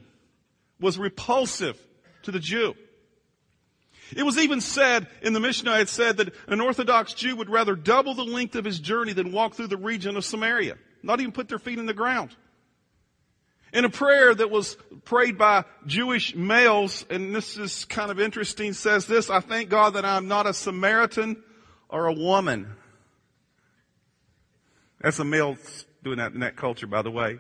was 0.80 0.98
repulsive 0.98 1.80
to 2.24 2.32
the 2.32 2.40
Jew. 2.40 2.76
It 4.16 4.24
was 4.24 4.38
even 4.38 4.62
said 4.62 5.08
in 5.22 5.34
the 5.34 5.40
Mishnah, 5.40 5.80
it 5.80 5.90
said 5.90 6.18
that 6.18 6.34
an 6.48 6.62
Orthodox 6.62 7.14
Jew 7.14 7.36
would 7.38 7.50
rather 7.50 7.76
double 7.76 8.14
the 8.14 8.24
length 8.24 8.56
of 8.56 8.66
his 8.66 8.80
journey 8.80 9.14
than 9.14 9.32
walk 9.32 9.56
through 9.56 9.68
the 9.68 9.78
region 9.78 10.16
of 10.16 10.26
Samaria 10.26 10.78
not 11.06 11.20
even 11.20 11.32
put 11.32 11.48
their 11.48 11.60
feet 11.60 11.80
in 11.80 11.86
the 11.86 11.94
ground. 11.94 12.36
In 13.72 13.86
a 13.86 13.90
prayer 13.90 14.34
that 14.34 14.50
was 14.50 14.78
prayed 15.04 15.38
by 15.38 15.66
Jewish 15.86 16.36
males, 16.36 17.06
and 17.10 17.36
this 17.36 17.58
is 17.58 17.86
kind 17.86 18.10
of 18.10 18.20
interesting, 18.20 18.74
says 18.74 19.06
this, 19.06 19.30
I 19.30 19.40
thank 19.40 19.70
God 19.70 19.94
that 19.94 20.06
I'm 20.06 20.28
not 20.28 20.48
a 20.48 20.54
Samaritan 20.54 21.44
or 21.90 22.08
a 22.08 22.14
woman. 22.14 22.74
That's 25.02 25.20
a 25.20 25.26
male 25.26 25.58
doing 26.04 26.18
that 26.18 26.34
in 26.34 26.40
that 26.40 26.56
culture, 26.56 26.88
by 26.88 27.02
the 27.02 27.12
way. 27.12 27.40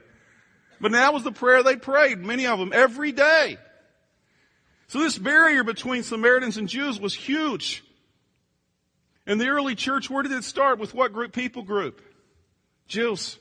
But 0.79 0.91
that 0.91 1.13
was 1.13 1.23
the 1.23 1.31
prayer 1.31 1.63
they 1.63 1.77
prayed, 1.77 2.19
many 2.19 2.45
of 2.45 2.59
them, 2.59 2.71
every 2.73 3.11
day. 3.11 3.57
So 4.87 4.99
this 4.99 5.17
barrier 5.17 5.63
between 5.63 6.03
Samaritans 6.03 6.57
and 6.57 6.69
Jews 6.69 6.99
was 6.99 7.15
huge. 7.15 7.83
In 9.25 9.39
the 9.39 9.47
early 9.47 9.73
church, 9.73 10.09
where 10.09 10.21
did 10.21 10.33
it 10.33 10.43
start? 10.43 10.77
With 10.77 10.93
what 10.93 11.13
group, 11.13 11.33
people 11.33 11.63
group? 11.63 12.01
Jews. 12.87 13.39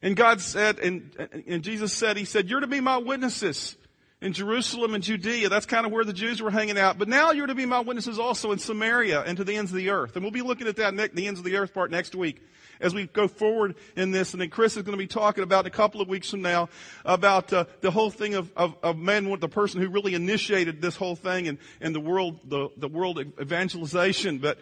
And 0.00 0.14
God 0.14 0.40
said, 0.40 0.78
and, 0.78 1.44
and 1.46 1.62
Jesus 1.62 1.92
said, 1.92 2.16
He 2.16 2.24
said, 2.24 2.48
you're 2.48 2.60
to 2.60 2.66
be 2.66 2.80
my 2.80 2.98
witnesses 2.98 3.76
in 4.20 4.32
Jerusalem 4.32 4.94
and 4.94 5.02
Judea. 5.02 5.48
That's 5.48 5.66
kind 5.66 5.86
of 5.86 5.92
where 5.92 6.04
the 6.04 6.12
Jews 6.12 6.42
were 6.42 6.50
hanging 6.50 6.78
out. 6.78 6.98
But 6.98 7.08
now 7.08 7.32
you're 7.32 7.46
to 7.46 7.54
be 7.54 7.66
my 7.66 7.80
witnesses 7.80 8.18
also 8.18 8.52
in 8.52 8.58
Samaria 8.58 9.22
and 9.22 9.36
to 9.36 9.44
the 9.44 9.56
ends 9.56 9.70
of 9.70 9.76
the 9.76 9.90
earth. 9.90 10.16
And 10.16 10.24
we'll 10.24 10.32
be 10.32 10.42
looking 10.42 10.66
at 10.66 10.76
that, 10.76 10.94
ne- 10.94 11.08
the 11.08 11.26
ends 11.26 11.40
of 11.40 11.44
the 11.44 11.56
earth 11.56 11.72
part 11.72 11.90
next 11.90 12.14
week 12.14 12.42
as 12.80 12.94
we 12.94 13.06
go 13.06 13.28
forward 13.28 13.76
in 13.96 14.10
this. 14.10 14.32
And 14.32 14.40
then 14.40 14.50
Chris 14.50 14.76
is 14.76 14.82
going 14.82 14.96
to 14.96 15.02
be 15.02 15.06
talking 15.06 15.44
about 15.44 15.66
a 15.66 15.70
couple 15.70 16.00
of 16.00 16.08
weeks 16.08 16.30
from 16.30 16.42
now 16.42 16.68
about 17.04 17.52
uh, 17.52 17.64
the 17.80 17.90
whole 17.90 18.10
thing 18.10 18.34
of, 18.34 18.50
of, 18.56 18.76
of 18.82 18.96
man, 18.96 19.38
the 19.40 19.48
person 19.48 19.80
who 19.80 19.88
really 19.88 20.14
initiated 20.14 20.80
this 20.80 20.96
whole 20.96 21.16
thing 21.16 21.48
and, 21.48 21.58
and 21.80 21.94
the 21.94 22.00
world, 22.00 22.40
the, 22.44 22.70
the 22.76 22.88
world 22.88 23.18
evangelization. 23.40 24.38
But 24.38 24.58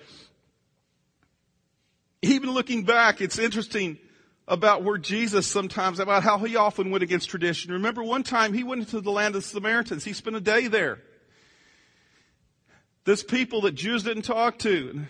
even 2.23 2.51
looking 2.51 2.85
back, 2.85 3.21
it's 3.21 3.39
interesting 3.39 3.99
about 4.49 4.85
where 4.85 4.99
Jesus 4.99 5.47
sometimes, 5.47 5.99
about 5.99 6.23
how 6.23 6.39
he 6.39 6.57
often 6.57 6.91
went 6.91 7.03
against 7.03 7.29
tradition. 7.29 7.73
Remember 7.73 8.03
one 8.03 8.23
time 8.23 8.53
he 8.53 8.63
went 8.63 8.83
into 8.83 9.01
the 9.01 9.11
land 9.11 9.35
of 9.35 9.43
the 9.43 9.49
Samaritans. 9.49 10.05
He 10.05 10.13
spent 10.13 10.37
a 10.37 10.41
day 10.41 10.69
there. 10.69 11.01
This 13.05 13.23
people 13.23 13.63
that 13.63 13.73
Jews 13.75 14.03
didn't 14.05 14.23
talk 14.23 14.59
to. 14.61 15.07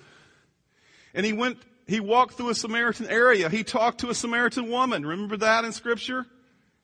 And 1.14 1.26
he 1.26 1.32
went, 1.32 1.58
he 1.86 2.00
walked 2.00 2.34
through 2.34 2.50
a 2.50 2.54
Samaritan 2.54 3.06
area. 3.08 3.48
He 3.48 3.64
talked 3.64 4.00
to 4.00 4.10
a 4.10 4.14
Samaritan 4.14 4.70
woman. 4.70 5.04
Remember 5.04 5.36
that 5.38 5.64
in 5.64 5.72
scripture? 5.72 6.26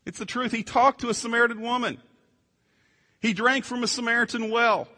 It's 0.04 0.18
the 0.18 0.26
truth. 0.26 0.52
He 0.52 0.62
talked 0.62 1.00
to 1.02 1.08
a 1.08 1.14
Samaritan 1.14 1.60
woman. 1.60 1.98
He 3.20 3.32
drank 3.32 3.64
from 3.64 3.82
a 3.82 3.86
Samaritan 3.86 4.50
well. 4.50 4.88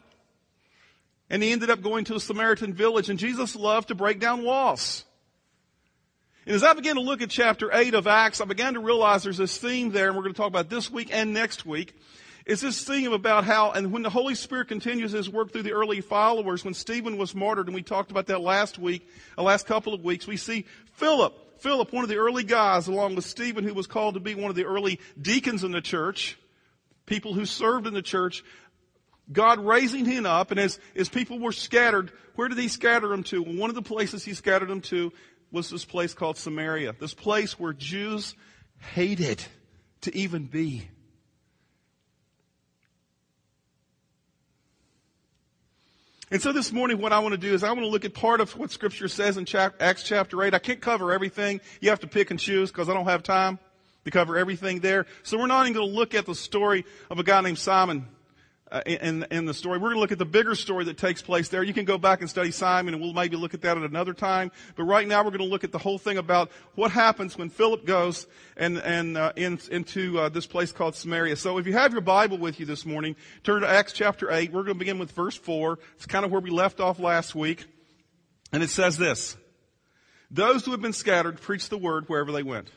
And 1.30 1.42
he 1.42 1.52
ended 1.52 1.70
up 1.70 1.82
going 1.82 2.04
to 2.06 2.14
a 2.14 2.20
Samaritan 2.20 2.74
village 2.74 3.10
and 3.10 3.18
Jesus 3.18 3.54
loved 3.54 3.88
to 3.88 3.94
break 3.94 4.18
down 4.18 4.44
walls. 4.44 5.04
And 6.46 6.54
as 6.54 6.62
I 6.62 6.74
began 6.74 6.96
to 6.96 7.00
look 7.00 7.22
at 7.22 7.30
chapter 7.30 7.70
8 7.72 7.94
of 7.94 8.06
Acts, 8.06 8.42
I 8.42 8.44
began 8.44 8.74
to 8.74 8.80
realize 8.80 9.22
there's 9.22 9.38
this 9.38 9.56
theme 9.56 9.92
there, 9.92 10.08
and 10.08 10.16
we're 10.16 10.24
going 10.24 10.34
to 10.34 10.36
talk 10.36 10.48
about 10.48 10.68
this 10.68 10.90
week 10.90 11.08
and 11.10 11.32
next 11.32 11.64
week. 11.64 11.96
It's 12.44 12.60
this 12.60 12.84
theme 12.84 13.14
about 13.14 13.44
how, 13.44 13.70
and 13.70 13.90
when 13.90 14.02
the 14.02 14.10
Holy 14.10 14.34
Spirit 14.34 14.68
continues 14.68 15.12
his 15.12 15.30
work 15.30 15.52
through 15.52 15.62
the 15.62 15.72
early 15.72 16.02
followers, 16.02 16.62
when 16.62 16.74
Stephen 16.74 17.16
was 17.16 17.34
martyred, 17.34 17.68
and 17.68 17.74
we 17.74 17.82
talked 17.82 18.10
about 18.10 18.26
that 18.26 18.42
last 18.42 18.78
week, 18.78 19.08
the 19.36 19.42
last 19.42 19.66
couple 19.66 19.94
of 19.94 20.04
weeks, 20.04 20.26
we 20.26 20.36
see 20.36 20.66
Philip, 20.92 21.60
Philip, 21.62 21.90
one 21.94 22.04
of 22.04 22.10
the 22.10 22.16
early 22.16 22.44
guys, 22.44 22.88
along 22.88 23.14
with 23.14 23.24
Stephen, 23.24 23.64
who 23.64 23.72
was 23.72 23.86
called 23.86 24.12
to 24.12 24.20
be 24.20 24.34
one 24.34 24.50
of 24.50 24.56
the 24.56 24.66
early 24.66 25.00
deacons 25.18 25.64
in 25.64 25.72
the 25.72 25.80
church, 25.80 26.36
people 27.06 27.32
who 27.32 27.46
served 27.46 27.86
in 27.86 27.94
the 27.94 28.02
church, 28.02 28.44
God 29.32 29.60
raising 29.60 30.04
him 30.04 30.26
up, 30.26 30.50
and 30.50 30.60
as, 30.60 30.78
as 30.94 31.08
people 31.08 31.38
were 31.38 31.52
scattered, 31.52 32.12
where 32.34 32.48
did 32.48 32.58
he 32.58 32.68
scatter 32.68 33.08
them 33.08 33.22
to? 33.24 33.42
One 33.42 33.70
of 33.70 33.74
the 33.74 33.80
places 33.80 34.22
he 34.22 34.34
scattered 34.34 34.68
them 34.68 34.82
to 34.82 35.10
was 35.54 35.70
this 35.70 35.84
place 35.84 36.12
called 36.12 36.36
Samaria, 36.36 36.94
this 36.98 37.14
place 37.14 37.58
where 37.58 37.72
Jews 37.72 38.34
hated 38.94 39.42
to 40.02 40.14
even 40.14 40.44
be. 40.44 40.88
And 46.30 46.42
so 46.42 46.52
this 46.52 46.72
morning, 46.72 46.98
what 46.98 47.12
I 47.12 47.20
want 47.20 47.32
to 47.32 47.38
do 47.38 47.54
is 47.54 47.62
I 47.62 47.68
want 47.68 47.82
to 47.82 47.86
look 47.86 48.04
at 48.04 48.12
part 48.12 48.40
of 48.40 48.58
what 48.58 48.72
Scripture 48.72 49.06
says 49.06 49.36
in 49.36 49.46
Acts 49.78 50.02
chapter 50.02 50.42
8. 50.42 50.52
I 50.52 50.58
can't 50.58 50.80
cover 50.80 51.12
everything. 51.12 51.60
You 51.80 51.90
have 51.90 52.00
to 52.00 52.08
pick 52.08 52.32
and 52.32 52.40
choose 52.40 52.72
because 52.72 52.88
I 52.88 52.94
don't 52.94 53.04
have 53.04 53.22
time 53.22 53.60
to 54.04 54.10
cover 54.10 54.36
everything 54.36 54.80
there. 54.80 55.06
So 55.22 55.38
we're 55.38 55.46
not 55.46 55.62
even 55.62 55.74
going 55.74 55.88
to 55.88 55.94
look 55.94 56.14
at 56.14 56.26
the 56.26 56.34
story 56.34 56.84
of 57.08 57.20
a 57.20 57.22
guy 57.22 57.40
named 57.40 57.58
Simon 57.58 58.08
uh, 58.72 58.80
in, 58.86 59.26
in 59.30 59.44
the 59.44 59.54
story. 59.54 59.78
We're 59.78 59.88
going 59.88 59.96
to 59.96 60.00
look 60.00 60.12
at 60.12 60.18
the 60.18 60.24
bigger 60.24 60.54
story 60.54 60.84
that 60.86 60.98
takes 60.98 61.22
place 61.22 61.48
there. 61.48 61.62
You 61.62 61.74
can 61.74 61.84
go 61.84 61.98
back 61.98 62.20
and 62.20 62.30
study 62.30 62.50
Simon 62.50 62.94
and 62.94 63.02
we'll 63.02 63.12
maybe 63.12 63.36
look 63.36 63.54
at 63.54 63.60
that 63.62 63.76
at 63.76 63.82
another 63.82 64.14
time. 64.14 64.50
But 64.74 64.84
right 64.84 65.06
now 65.06 65.22
we're 65.22 65.30
going 65.30 65.40
to 65.40 65.46
look 65.46 65.64
at 65.64 65.72
the 65.72 65.78
whole 65.78 65.98
thing 65.98 66.18
about 66.18 66.50
what 66.74 66.90
happens 66.90 67.36
when 67.36 67.50
Philip 67.50 67.84
goes 67.84 68.26
and, 68.56 68.78
and, 68.78 69.16
uh, 69.16 69.32
in, 69.36 69.58
into, 69.70 70.18
uh, 70.18 70.28
this 70.28 70.46
place 70.46 70.72
called 70.72 70.94
Samaria. 70.94 71.36
So 71.36 71.58
if 71.58 71.66
you 71.66 71.74
have 71.74 71.92
your 71.92 72.00
Bible 72.00 72.38
with 72.38 72.58
you 72.58 72.66
this 72.66 72.86
morning, 72.86 73.16
turn 73.42 73.60
to 73.62 73.68
Acts 73.68 73.92
chapter 73.92 74.30
8. 74.30 74.52
We're 74.52 74.62
going 74.62 74.74
to 74.74 74.78
begin 74.78 74.98
with 74.98 75.12
verse 75.12 75.36
4. 75.36 75.78
It's 75.96 76.06
kind 76.06 76.24
of 76.24 76.30
where 76.30 76.40
we 76.40 76.50
left 76.50 76.80
off 76.80 76.98
last 76.98 77.34
week. 77.34 77.66
And 78.52 78.62
it 78.62 78.70
says 78.70 78.96
this. 78.96 79.36
Those 80.30 80.64
who 80.64 80.70
have 80.70 80.80
been 80.80 80.92
scattered 80.92 81.40
preach 81.40 81.68
the 81.68 81.78
word 81.78 82.08
wherever 82.08 82.32
they 82.32 82.42
went. 82.42 82.70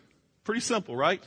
Pretty 0.44 0.62
simple, 0.62 0.96
right? 0.96 1.24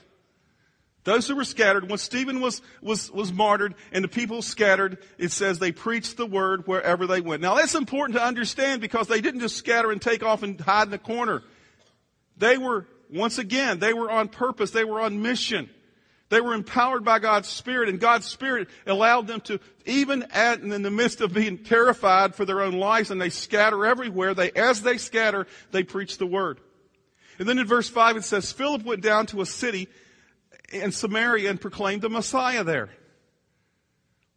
Those 1.05 1.27
who 1.27 1.35
were 1.35 1.45
scattered, 1.45 1.89
when 1.89 1.99
Stephen 1.99 2.41
was, 2.41 2.61
was, 2.83 3.11
was 3.11 3.33
martyred 3.33 3.75
and 3.91 4.05
the 4.05 4.09
people 4.09 4.43
scattered, 4.43 4.99
it 5.17 5.33
says 5.33 5.59
they 5.59 5.73
preached 5.73 6.19
the 6.19 6.27
word 6.27 6.67
wherever 6.67 7.07
they 7.07 7.23
went. 7.23 7.41
Now 7.41 7.55
that's 7.55 7.75
important 7.75 8.19
to 8.19 8.25
understand 8.25 8.83
because 8.83 9.09
they 9.09 9.23
didn't 9.23 9.41
just 9.41 9.57
scatter 9.57 9.91
and 9.91 10.01
take 10.01 10.23
off 10.23 10.43
and 10.43 10.61
hide 10.61 10.89
in 10.89 10.95
a 10.95 10.99
corner. 10.99 11.43
They 12.37 12.59
were, 12.59 12.87
once 13.11 13.39
again, 13.39 13.79
they 13.79 13.95
were 13.95 14.11
on 14.11 14.29
purpose. 14.29 14.73
They 14.73 14.85
were 14.85 15.01
on 15.01 15.23
mission. 15.23 15.71
They 16.29 16.41
were 16.41 16.55
empowered 16.55 17.05
by 17.05 17.19
God's 17.19 17.49
Spirit 17.49 17.89
and 17.89 17.99
God's 17.99 18.27
Spirit 18.27 18.69
allowed 18.87 19.27
them 19.27 19.41
to, 19.43 19.59
even 19.87 20.25
at, 20.31 20.61
in 20.61 20.83
the 20.83 20.91
midst 20.91 21.23
of 21.23 21.33
being 21.33 21.59
terrified 21.59 22.35
for 22.35 22.45
their 22.45 22.61
own 22.61 22.75
lives 22.75 23.11
and 23.11 23.21
they 23.21 23.31
scatter 23.31 23.85
everywhere, 23.87 24.35
they, 24.35 24.53
as 24.53 24.83
they 24.83 24.97
scatter, 24.97 25.47
they 25.73 25.83
preach 25.83 26.19
the 26.19 26.27
word. 26.27 26.61
And 27.39 27.49
then 27.49 27.59
in 27.59 27.67
verse 27.67 27.89
5 27.89 28.19
it 28.19 28.25
says, 28.25 28.53
Philip 28.53 28.85
went 28.85 29.03
down 29.03 29.27
to 29.27 29.41
a 29.41 29.47
city 29.47 29.89
in 30.71 30.93
Samaria 30.93 31.51
and 31.51 31.61
proclaimed 31.61 32.03
the 32.03 32.11
Messiah 32.11 32.65
there. 32.65 32.91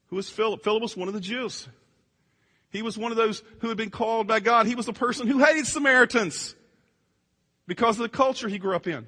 Who 0.07 0.15
was 0.15 0.29
Philip? 0.29 0.63
Philip 0.63 0.81
was 0.83 0.97
one 0.97 1.07
of 1.07 1.13
the 1.13 1.19
Jews. 1.19 1.67
He 2.69 2.81
was 2.81 2.97
one 2.97 3.11
of 3.11 3.17
those 3.17 3.43
who 3.59 3.67
had 3.69 3.77
been 3.77 3.91
called 3.91 4.27
by 4.27 4.39
God. 4.39 4.65
He 4.65 4.75
was 4.75 4.87
the 4.87 4.93
person 4.93 5.27
who 5.27 5.39
hated 5.39 5.67
Samaritans 5.67 6.55
because 7.67 7.97
of 7.97 8.03
the 8.03 8.09
culture 8.09 8.47
he 8.47 8.57
grew 8.57 8.75
up 8.75 8.87
in. 8.87 9.07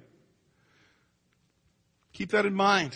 Keep 2.14 2.32
that 2.32 2.46
in 2.46 2.54
mind. 2.54 2.96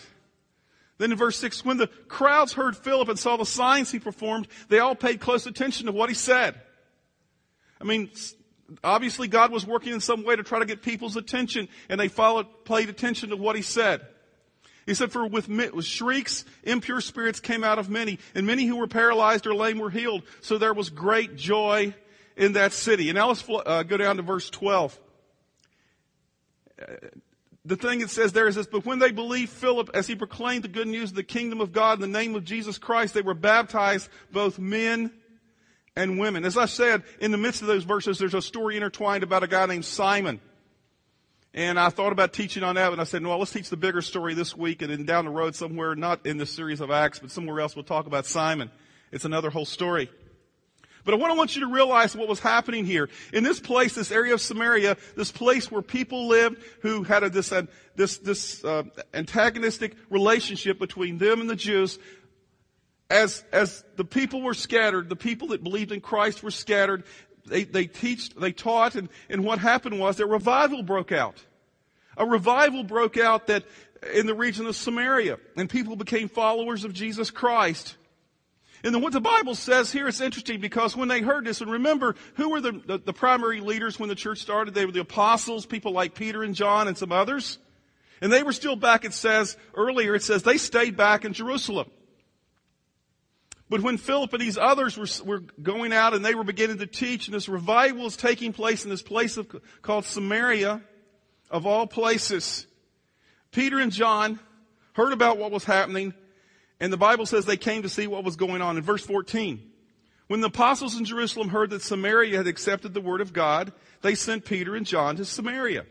Then 0.99 1.11
in 1.11 1.17
verse 1.17 1.37
6, 1.37 1.65
when 1.65 1.77
the 1.77 1.87
crowds 2.07 2.53
heard 2.53 2.77
Philip 2.77 3.09
and 3.09 3.17
saw 3.17 3.37
the 3.37 3.45
signs 3.45 3.91
he 3.91 3.99
performed, 3.99 4.47
they 4.67 4.79
all 4.79 4.95
paid 4.95 5.19
close 5.19 5.45
attention 5.45 5.87
to 5.87 5.91
what 5.91 6.09
he 6.09 6.15
said. 6.15 6.59
I 7.81 7.85
mean, 7.85 8.11
obviously 8.83 9.27
God 9.27 9.51
was 9.51 9.65
working 9.65 9.93
in 9.93 10.01
some 10.01 10.23
way 10.23 10.35
to 10.35 10.43
try 10.43 10.59
to 10.59 10.65
get 10.65 10.81
people's 10.81 11.15
attention, 11.15 11.69
and 11.89 11.99
they 11.99 12.09
followed, 12.09 12.47
paid 12.65 12.89
attention 12.89 13.29
to 13.29 13.37
what 13.37 13.55
he 13.55 13.61
said. 13.61 14.05
He 14.89 14.95
said, 14.95 15.11
for 15.11 15.25
with, 15.27 15.47
with 15.47 15.85
shrieks, 15.85 16.45
impure 16.63 16.99
spirits 16.99 17.39
came 17.39 17.63
out 17.63 17.79
of 17.79 17.89
many, 17.89 18.19
and 18.35 18.47
many 18.47 18.65
who 18.65 18.77
were 18.77 18.87
paralyzed 18.87 19.45
or 19.47 19.53
lame 19.53 19.79
were 19.79 19.89
healed. 19.89 20.23
So 20.41 20.57
there 20.57 20.73
was 20.73 20.89
great 20.89 21.35
joy 21.35 21.93
in 22.35 22.53
that 22.53 22.73
city. 22.73 23.09
And 23.09 23.15
now 23.15 23.27
let's 23.27 23.43
uh, 23.47 23.83
go 23.83 23.97
down 23.97 24.17
to 24.17 24.23
verse 24.23 24.49
12 24.49 24.99
the 27.65 27.75
thing 27.75 28.01
it 28.01 28.09
says 28.09 28.31
there 28.31 28.47
is 28.47 28.55
this, 28.55 28.67
but 28.67 28.85
when 28.85 28.99
they 28.99 29.11
believed 29.11 29.51
Philip 29.51 29.91
as 29.93 30.07
he 30.07 30.15
proclaimed 30.15 30.63
the 30.63 30.69
good 30.69 30.87
news 30.87 31.11
of 31.11 31.15
the 31.15 31.23
kingdom 31.23 31.61
of 31.61 31.71
God 31.71 32.01
in 32.01 32.01
the 32.01 32.19
name 32.19 32.35
of 32.35 32.43
Jesus 32.43 32.77
Christ, 32.77 33.13
they 33.13 33.21
were 33.21 33.33
baptized, 33.33 34.09
both 34.31 34.57
men 34.59 35.11
and 35.95 36.19
women. 36.19 36.45
As 36.45 36.57
I 36.57 36.65
said, 36.65 37.03
in 37.19 37.31
the 37.31 37.37
midst 37.37 37.61
of 37.61 37.67
those 37.67 37.83
verses, 37.83 38.17
there's 38.17 38.33
a 38.33 38.41
story 38.41 38.75
intertwined 38.75 39.23
about 39.23 39.43
a 39.43 39.47
guy 39.47 39.65
named 39.65 39.85
Simon. 39.85 40.39
And 41.53 41.79
I 41.79 41.89
thought 41.89 42.11
about 42.11 42.31
teaching 42.31 42.63
on 42.63 42.75
that, 42.75 42.91
and 42.91 43.01
I 43.01 43.05
said, 43.05 43.23
no, 43.23 43.35
let's 43.37 43.51
teach 43.51 43.69
the 43.69 43.77
bigger 43.77 44.01
story 44.01 44.35
this 44.35 44.55
week, 44.55 44.83
and 44.83 44.91
then 44.91 45.05
down 45.05 45.25
the 45.25 45.31
road 45.31 45.55
somewhere, 45.55 45.95
not 45.95 46.25
in 46.25 46.37
this 46.37 46.51
series 46.51 46.79
of 46.79 46.91
Acts, 46.91 47.17
but 47.19 47.31
somewhere 47.31 47.59
else, 47.59 47.75
we'll 47.75 47.83
talk 47.83 48.05
about 48.05 48.27
Simon. 48.27 48.69
It's 49.11 49.25
another 49.25 49.49
whole 49.49 49.65
story. 49.65 50.11
But 51.05 51.19
what 51.19 51.31
I 51.31 51.33
want 51.33 51.33
to 51.33 51.37
want 51.37 51.55
you 51.55 51.61
to 51.61 51.73
realize 51.73 52.15
what 52.15 52.27
was 52.27 52.39
happening 52.39 52.85
here. 52.85 53.09
In 53.33 53.43
this 53.43 53.59
place, 53.59 53.95
this 53.95 54.11
area 54.11 54.33
of 54.33 54.41
Samaria, 54.41 54.97
this 55.15 55.31
place 55.31 55.71
where 55.71 55.81
people 55.81 56.27
lived 56.27 56.61
who 56.81 57.03
had 57.03 57.23
a, 57.23 57.29
this, 57.29 57.51
uh, 57.51 57.63
this, 57.95 58.17
this 58.19 58.63
uh, 58.63 58.83
antagonistic 59.13 59.95
relationship 60.11 60.77
between 60.77 61.17
them 61.17 61.41
and 61.41 61.49
the 61.49 61.55
Jews, 61.55 61.97
as, 63.09 63.43
as 63.51 63.83
the 63.95 64.05
people 64.05 64.43
were 64.43 64.53
scattered, 64.53 65.09
the 65.09 65.15
people 65.15 65.47
that 65.47 65.63
believed 65.63 65.91
in 65.91 65.99
Christ 65.99 66.43
were 66.43 66.51
scattered, 66.51 67.03
they, 67.45 67.63
they 67.63 67.85
teach, 67.85 68.29
they 68.35 68.51
taught, 68.51 68.95
and, 68.95 69.09
and 69.29 69.43
what 69.43 69.59
happened 69.59 69.99
was 69.99 70.17
that 70.17 70.27
revival 70.27 70.83
broke 70.83 71.11
out. 71.11 71.43
A 72.17 72.25
revival 72.25 72.83
broke 72.83 73.17
out 73.17 73.47
that 73.47 73.63
in 74.13 74.27
the 74.27 74.35
region 74.35 74.65
of 74.65 74.75
Samaria, 74.75 75.37
and 75.55 75.69
people 75.69 75.95
became 75.95 76.29
followers 76.29 76.83
of 76.83 76.93
Jesus 76.93 77.31
Christ. 77.31 77.95
And 78.83 78.95
then 78.95 79.01
what 79.01 79.13
the 79.13 79.21
Bible 79.21 79.55
says 79.55 79.91
here, 79.91 80.07
it's 80.07 80.21
interesting 80.21 80.61
because 80.61 80.95
when 80.95 81.09
they 81.09 81.21
heard 81.21 81.45
this, 81.45 81.59
and 81.59 81.69
remember, 81.69 82.15
who 82.35 82.49
were 82.49 82.61
the, 82.61 82.71
the, 82.71 82.97
the, 82.97 83.13
primary 83.13 83.59
leaders 83.59 83.99
when 83.99 84.07
the 84.07 84.15
church 84.15 84.39
started? 84.39 84.73
They 84.73 84.85
were 84.85 84.93
the 84.93 85.01
apostles, 85.01 85.65
people 85.65 85.91
like 85.91 86.13
Peter 86.15 86.43
and 86.43 86.55
John 86.55 86.87
and 86.87 86.97
some 86.97 87.11
others. 87.11 87.57
And 88.21 88.31
they 88.31 88.43
were 88.43 88.53
still 88.53 88.75
back, 88.75 89.03
it 89.03 89.13
says, 89.13 89.57
earlier, 89.75 90.15
it 90.15 90.23
says 90.23 90.43
they 90.43 90.57
stayed 90.57 90.95
back 90.95 91.25
in 91.25 91.33
Jerusalem. 91.33 91.89
But 93.69 93.81
when 93.81 93.97
Philip 93.97 94.33
and 94.33 94.41
these 94.41 94.57
others 94.57 94.97
were, 94.97 95.07
were 95.25 95.43
going 95.61 95.93
out 95.93 96.15
and 96.15 96.25
they 96.25 96.33
were 96.33 96.43
beginning 96.43 96.79
to 96.79 96.87
teach, 96.87 97.27
and 97.27 97.35
this 97.35 97.47
revival 97.47 98.03
was 98.03 98.17
taking 98.17 98.51
place 98.51 98.83
in 98.83 98.89
this 98.89 99.03
place 99.03 99.37
of, 99.37 99.47
called 99.81 100.05
Samaria, 100.05 100.81
of 101.51 101.65
all 101.65 101.85
places, 101.85 102.65
Peter 103.51 103.79
and 103.79 103.91
John 103.91 104.39
heard 104.93 105.13
about 105.13 105.37
what 105.37 105.51
was 105.51 105.63
happening, 105.63 106.13
and 106.79 106.91
the 106.91 106.97
Bible 106.97 107.25
says 107.25 107.45
they 107.45 107.57
came 107.57 107.83
to 107.83 107.89
see 107.89 108.07
what 108.07 108.23
was 108.23 108.35
going 108.35 108.61
on. 108.61 108.77
In 108.77 108.83
verse 108.83 109.05
14, 109.05 109.61
when 110.27 110.41
the 110.41 110.47
apostles 110.47 110.97
in 110.97 111.05
Jerusalem 111.05 111.49
heard 111.49 111.69
that 111.71 111.81
Samaria 111.81 112.37
had 112.37 112.47
accepted 112.47 112.93
the 112.93 113.01
word 113.01 113.21
of 113.21 113.33
God, 113.33 113.71
they 114.01 114.15
sent 114.15 114.45
Peter 114.45 114.75
and 114.75 114.85
John 114.85 115.15
to 115.17 115.25
Samaria. 115.25 115.85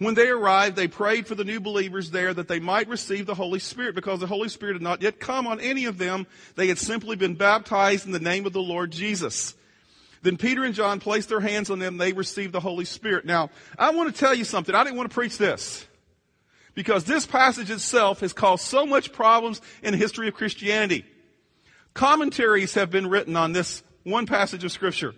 When 0.00 0.14
they 0.14 0.30
arrived, 0.30 0.76
they 0.76 0.88
prayed 0.88 1.26
for 1.26 1.34
the 1.34 1.44
new 1.44 1.60
believers 1.60 2.10
there 2.10 2.32
that 2.32 2.48
they 2.48 2.58
might 2.58 2.88
receive 2.88 3.26
the 3.26 3.34
Holy 3.34 3.58
Spirit 3.58 3.94
because 3.94 4.18
the 4.18 4.26
Holy 4.26 4.48
Spirit 4.48 4.76
had 4.76 4.82
not 4.82 5.02
yet 5.02 5.20
come 5.20 5.46
on 5.46 5.60
any 5.60 5.84
of 5.84 5.98
them. 5.98 6.26
They 6.56 6.68
had 6.68 6.78
simply 6.78 7.16
been 7.16 7.34
baptized 7.34 8.06
in 8.06 8.12
the 8.12 8.18
name 8.18 8.46
of 8.46 8.54
the 8.54 8.62
Lord 8.62 8.92
Jesus. 8.92 9.54
Then 10.22 10.38
Peter 10.38 10.64
and 10.64 10.74
John 10.74 11.00
placed 11.00 11.28
their 11.28 11.40
hands 11.40 11.68
on 11.68 11.80
them. 11.80 11.98
They 11.98 12.14
received 12.14 12.54
the 12.54 12.60
Holy 12.60 12.86
Spirit. 12.86 13.26
Now, 13.26 13.50
I 13.78 13.90
want 13.90 14.10
to 14.10 14.18
tell 14.18 14.34
you 14.34 14.44
something. 14.44 14.74
I 14.74 14.84
didn't 14.84 14.96
want 14.96 15.10
to 15.10 15.14
preach 15.14 15.36
this 15.36 15.86
because 16.72 17.04
this 17.04 17.26
passage 17.26 17.70
itself 17.70 18.20
has 18.20 18.32
caused 18.32 18.64
so 18.64 18.86
much 18.86 19.12
problems 19.12 19.60
in 19.82 19.92
the 19.92 19.98
history 19.98 20.28
of 20.28 20.34
Christianity. 20.34 21.04
Commentaries 21.92 22.72
have 22.72 22.90
been 22.90 23.06
written 23.06 23.36
on 23.36 23.52
this 23.52 23.82
one 24.04 24.24
passage 24.24 24.64
of 24.64 24.72
scripture. 24.72 25.14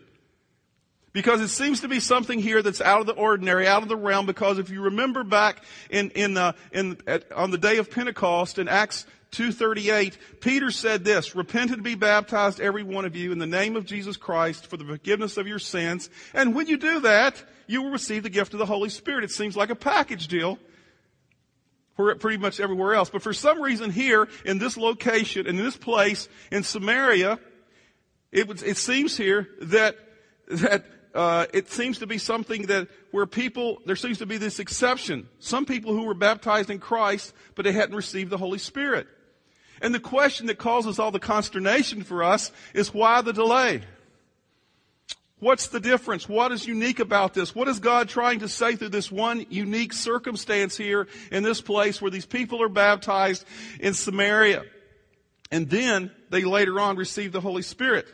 Because 1.12 1.42
it 1.42 1.48
seems 1.48 1.82
to 1.82 1.88
be 1.88 2.00
something 2.00 2.38
here 2.38 2.62
that's 2.62 2.80
out 2.80 3.00
of 3.00 3.06
the 3.06 3.12
ordinary, 3.12 3.68
out 3.68 3.82
of 3.82 3.88
the 3.88 3.96
realm, 3.96 4.24
because 4.24 4.58
if 4.58 4.70
you 4.70 4.82
remember 4.82 5.24
back 5.24 5.62
in, 5.90 6.10
in, 6.10 6.38
uh, 6.38 6.52
in, 6.72 6.98
at, 7.06 7.30
on 7.32 7.50
the 7.50 7.58
day 7.58 7.76
of 7.76 7.90
Pentecost 7.90 8.58
in 8.58 8.66
Acts 8.66 9.04
2.38, 9.32 10.16
Peter 10.40 10.70
said 10.70 11.04
this, 11.04 11.34
repent 11.34 11.70
and 11.70 11.82
be 11.82 11.94
baptized 11.94 12.60
every 12.60 12.82
one 12.82 13.04
of 13.04 13.16
you 13.16 13.32
in 13.32 13.38
the 13.38 13.46
name 13.46 13.76
of 13.76 13.84
Jesus 13.84 14.16
Christ 14.16 14.66
for 14.66 14.76
the 14.76 14.84
forgiveness 14.84 15.36
of 15.36 15.46
your 15.46 15.58
sins. 15.58 16.08
And 16.34 16.54
when 16.54 16.66
you 16.66 16.76
do 16.76 17.00
that, 17.00 17.42
you 17.66 17.82
will 17.82 17.90
receive 17.90 18.22
the 18.22 18.30
gift 18.30 18.52
of 18.52 18.58
the 18.58 18.66
Holy 18.66 18.90
Spirit. 18.90 19.24
It 19.24 19.30
seems 19.30 19.56
like 19.56 19.70
a 19.70 19.74
package 19.74 20.28
deal 20.28 20.58
for 21.96 22.14
pretty 22.16 22.38
much 22.38 22.60
everywhere 22.60 22.94
else. 22.94 23.10
But 23.10 23.22
for 23.22 23.32
some 23.32 23.60
reason 23.60 23.90
here, 23.90 24.28
in 24.44 24.58
this 24.58 24.76
location, 24.76 25.46
in 25.46 25.56
this 25.56 25.76
place, 25.76 26.28
in 26.50 26.62
Samaria, 26.62 27.38
it, 28.30 28.62
it 28.62 28.76
seems 28.76 29.16
here 29.16 29.48
that, 29.60 29.96
that, 30.48 30.84
uh, 31.14 31.46
it 31.52 31.70
seems 31.70 31.98
to 31.98 32.06
be 32.06 32.18
something 32.18 32.62
that 32.66 32.88
where 33.10 33.26
people, 33.26 33.82
there 33.84 33.96
seems 33.96 34.18
to 34.18 34.26
be 34.26 34.38
this 34.38 34.58
exception. 34.58 35.28
Some 35.38 35.66
people 35.66 35.92
who 35.92 36.04
were 36.04 36.14
baptized 36.14 36.70
in 36.70 36.78
Christ, 36.78 37.34
but 37.54 37.64
they 37.64 37.72
hadn't 37.72 37.94
received 37.94 38.30
the 38.30 38.38
Holy 38.38 38.58
Spirit. 38.58 39.06
And 39.82 39.94
the 39.94 40.00
question 40.00 40.46
that 40.46 40.58
causes 40.58 40.98
all 40.98 41.10
the 41.10 41.18
consternation 41.18 42.02
for 42.02 42.22
us 42.22 42.52
is 42.72 42.94
why 42.94 43.20
the 43.20 43.32
delay? 43.32 43.82
What's 45.40 45.66
the 45.66 45.80
difference? 45.80 46.28
What 46.28 46.52
is 46.52 46.68
unique 46.68 47.00
about 47.00 47.34
this? 47.34 47.52
What 47.52 47.66
is 47.66 47.80
God 47.80 48.08
trying 48.08 48.38
to 48.40 48.48
say 48.48 48.76
through 48.76 48.90
this 48.90 49.10
one 49.10 49.44
unique 49.50 49.92
circumstance 49.92 50.76
here 50.76 51.08
in 51.32 51.42
this 51.42 51.60
place 51.60 52.00
where 52.00 52.12
these 52.12 52.26
people 52.26 52.62
are 52.62 52.68
baptized 52.68 53.44
in 53.80 53.92
Samaria? 53.92 54.62
And 55.50 55.68
then 55.68 56.12
they 56.30 56.44
later 56.44 56.78
on 56.78 56.96
receive 56.96 57.32
the 57.32 57.40
Holy 57.40 57.62
Spirit. 57.62 58.06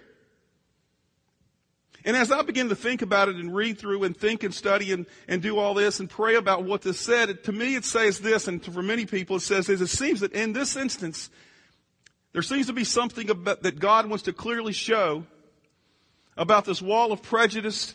And 2.08 2.16
as 2.16 2.32
I 2.32 2.40
begin 2.40 2.70
to 2.70 2.74
think 2.74 3.02
about 3.02 3.28
it 3.28 3.36
and 3.36 3.54
read 3.54 3.78
through 3.78 4.04
and 4.04 4.16
think 4.16 4.42
and 4.42 4.54
study 4.54 4.92
and, 4.92 5.04
and 5.28 5.42
do 5.42 5.58
all 5.58 5.74
this 5.74 6.00
and 6.00 6.08
pray 6.08 6.36
about 6.36 6.64
what 6.64 6.80
this 6.80 6.98
said, 6.98 7.28
it, 7.28 7.44
to 7.44 7.52
me 7.52 7.74
it 7.74 7.84
says 7.84 8.18
this, 8.18 8.48
and 8.48 8.64
for 8.64 8.82
many 8.82 9.04
people 9.04 9.36
it 9.36 9.40
says 9.40 9.66
this, 9.66 9.82
it 9.82 9.88
seems 9.88 10.20
that 10.20 10.32
in 10.32 10.54
this 10.54 10.74
instance, 10.74 11.28
there 12.32 12.40
seems 12.40 12.68
to 12.68 12.72
be 12.72 12.82
something 12.82 13.28
about, 13.28 13.62
that 13.62 13.78
God 13.78 14.06
wants 14.06 14.24
to 14.24 14.32
clearly 14.32 14.72
show 14.72 15.26
about 16.34 16.64
this 16.64 16.80
wall 16.80 17.12
of 17.12 17.20
prejudice 17.20 17.94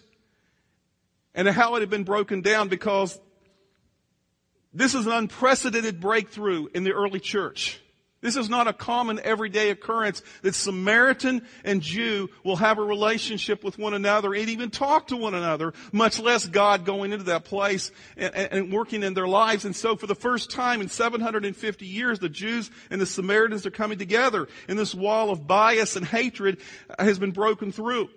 and 1.34 1.48
how 1.48 1.74
it 1.74 1.80
had 1.80 1.90
been 1.90 2.04
broken 2.04 2.42
down 2.42 2.68
because 2.68 3.20
this 4.76 4.94
is 4.94 5.08
an 5.08 5.14
unprecedented 5.14 6.00
breakthrough 6.00 6.68
in 6.76 6.84
the 6.84 6.92
early 6.92 7.20
church. 7.20 7.82
This 8.24 8.38
is 8.38 8.50
not 8.50 8.70
a 8.70 8.74
common 8.74 9.20
everyday 9.22 9.70
occurrence 9.70 10.24
that 10.44 10.56
Samaritan 10.56 11.46
and 11.66 11.82
Jew 11.82 12.30
will 12.46 12.56
have 12.56 12.80
a 12.80 12.84
relationship 12.84 13.66
with 13.66 13.78
one 13.78 13.94
another 13.94 14.34
and 14.34 14.48
even 14.48 14.72
talk 14.72 15.08
to 15.08 15.18
one 15.18 15.34
another, 15.34 15.74
much 15.92 16.20
less 16.20 16.48
God 16.48 16.86
going 16.86 17.12
into 17.12 17.26
that 17.26 17.44
place 17.44 17.92
and, 18.16 18.34
and, 18.34 18.74
working 18.74 19.04
in 19.04 19.14
their 19.14 19.28
lives. 19.28 19.66
And 19.66 19.76
so 19.76 19.98
for 19.98 20.08
the 20.08 20.16
first 20.16 20.50
time 20.50 20.80
in 20.80 20.88
750 20.88 21.86
years, 21.86 22.20
the 22.20 22.30
Jews 22.30 22.72
and 22.90 23.02
the 23.02 23.06
Samaritans 23.06 23.66
are 23.66 23.72
coming 23.72 23.98
together 23.98 24.48
and 24.70 24.80
this 24.80 24.96
wall 24.96 25.30
of 25.30 25.46
bias 25.46 25.98
and 25.98 26.06
hatred 26.06 26.60
has 26.98 27.20
been 27.20 27.32
broken 27.32 27.74
through. 27.74 28.10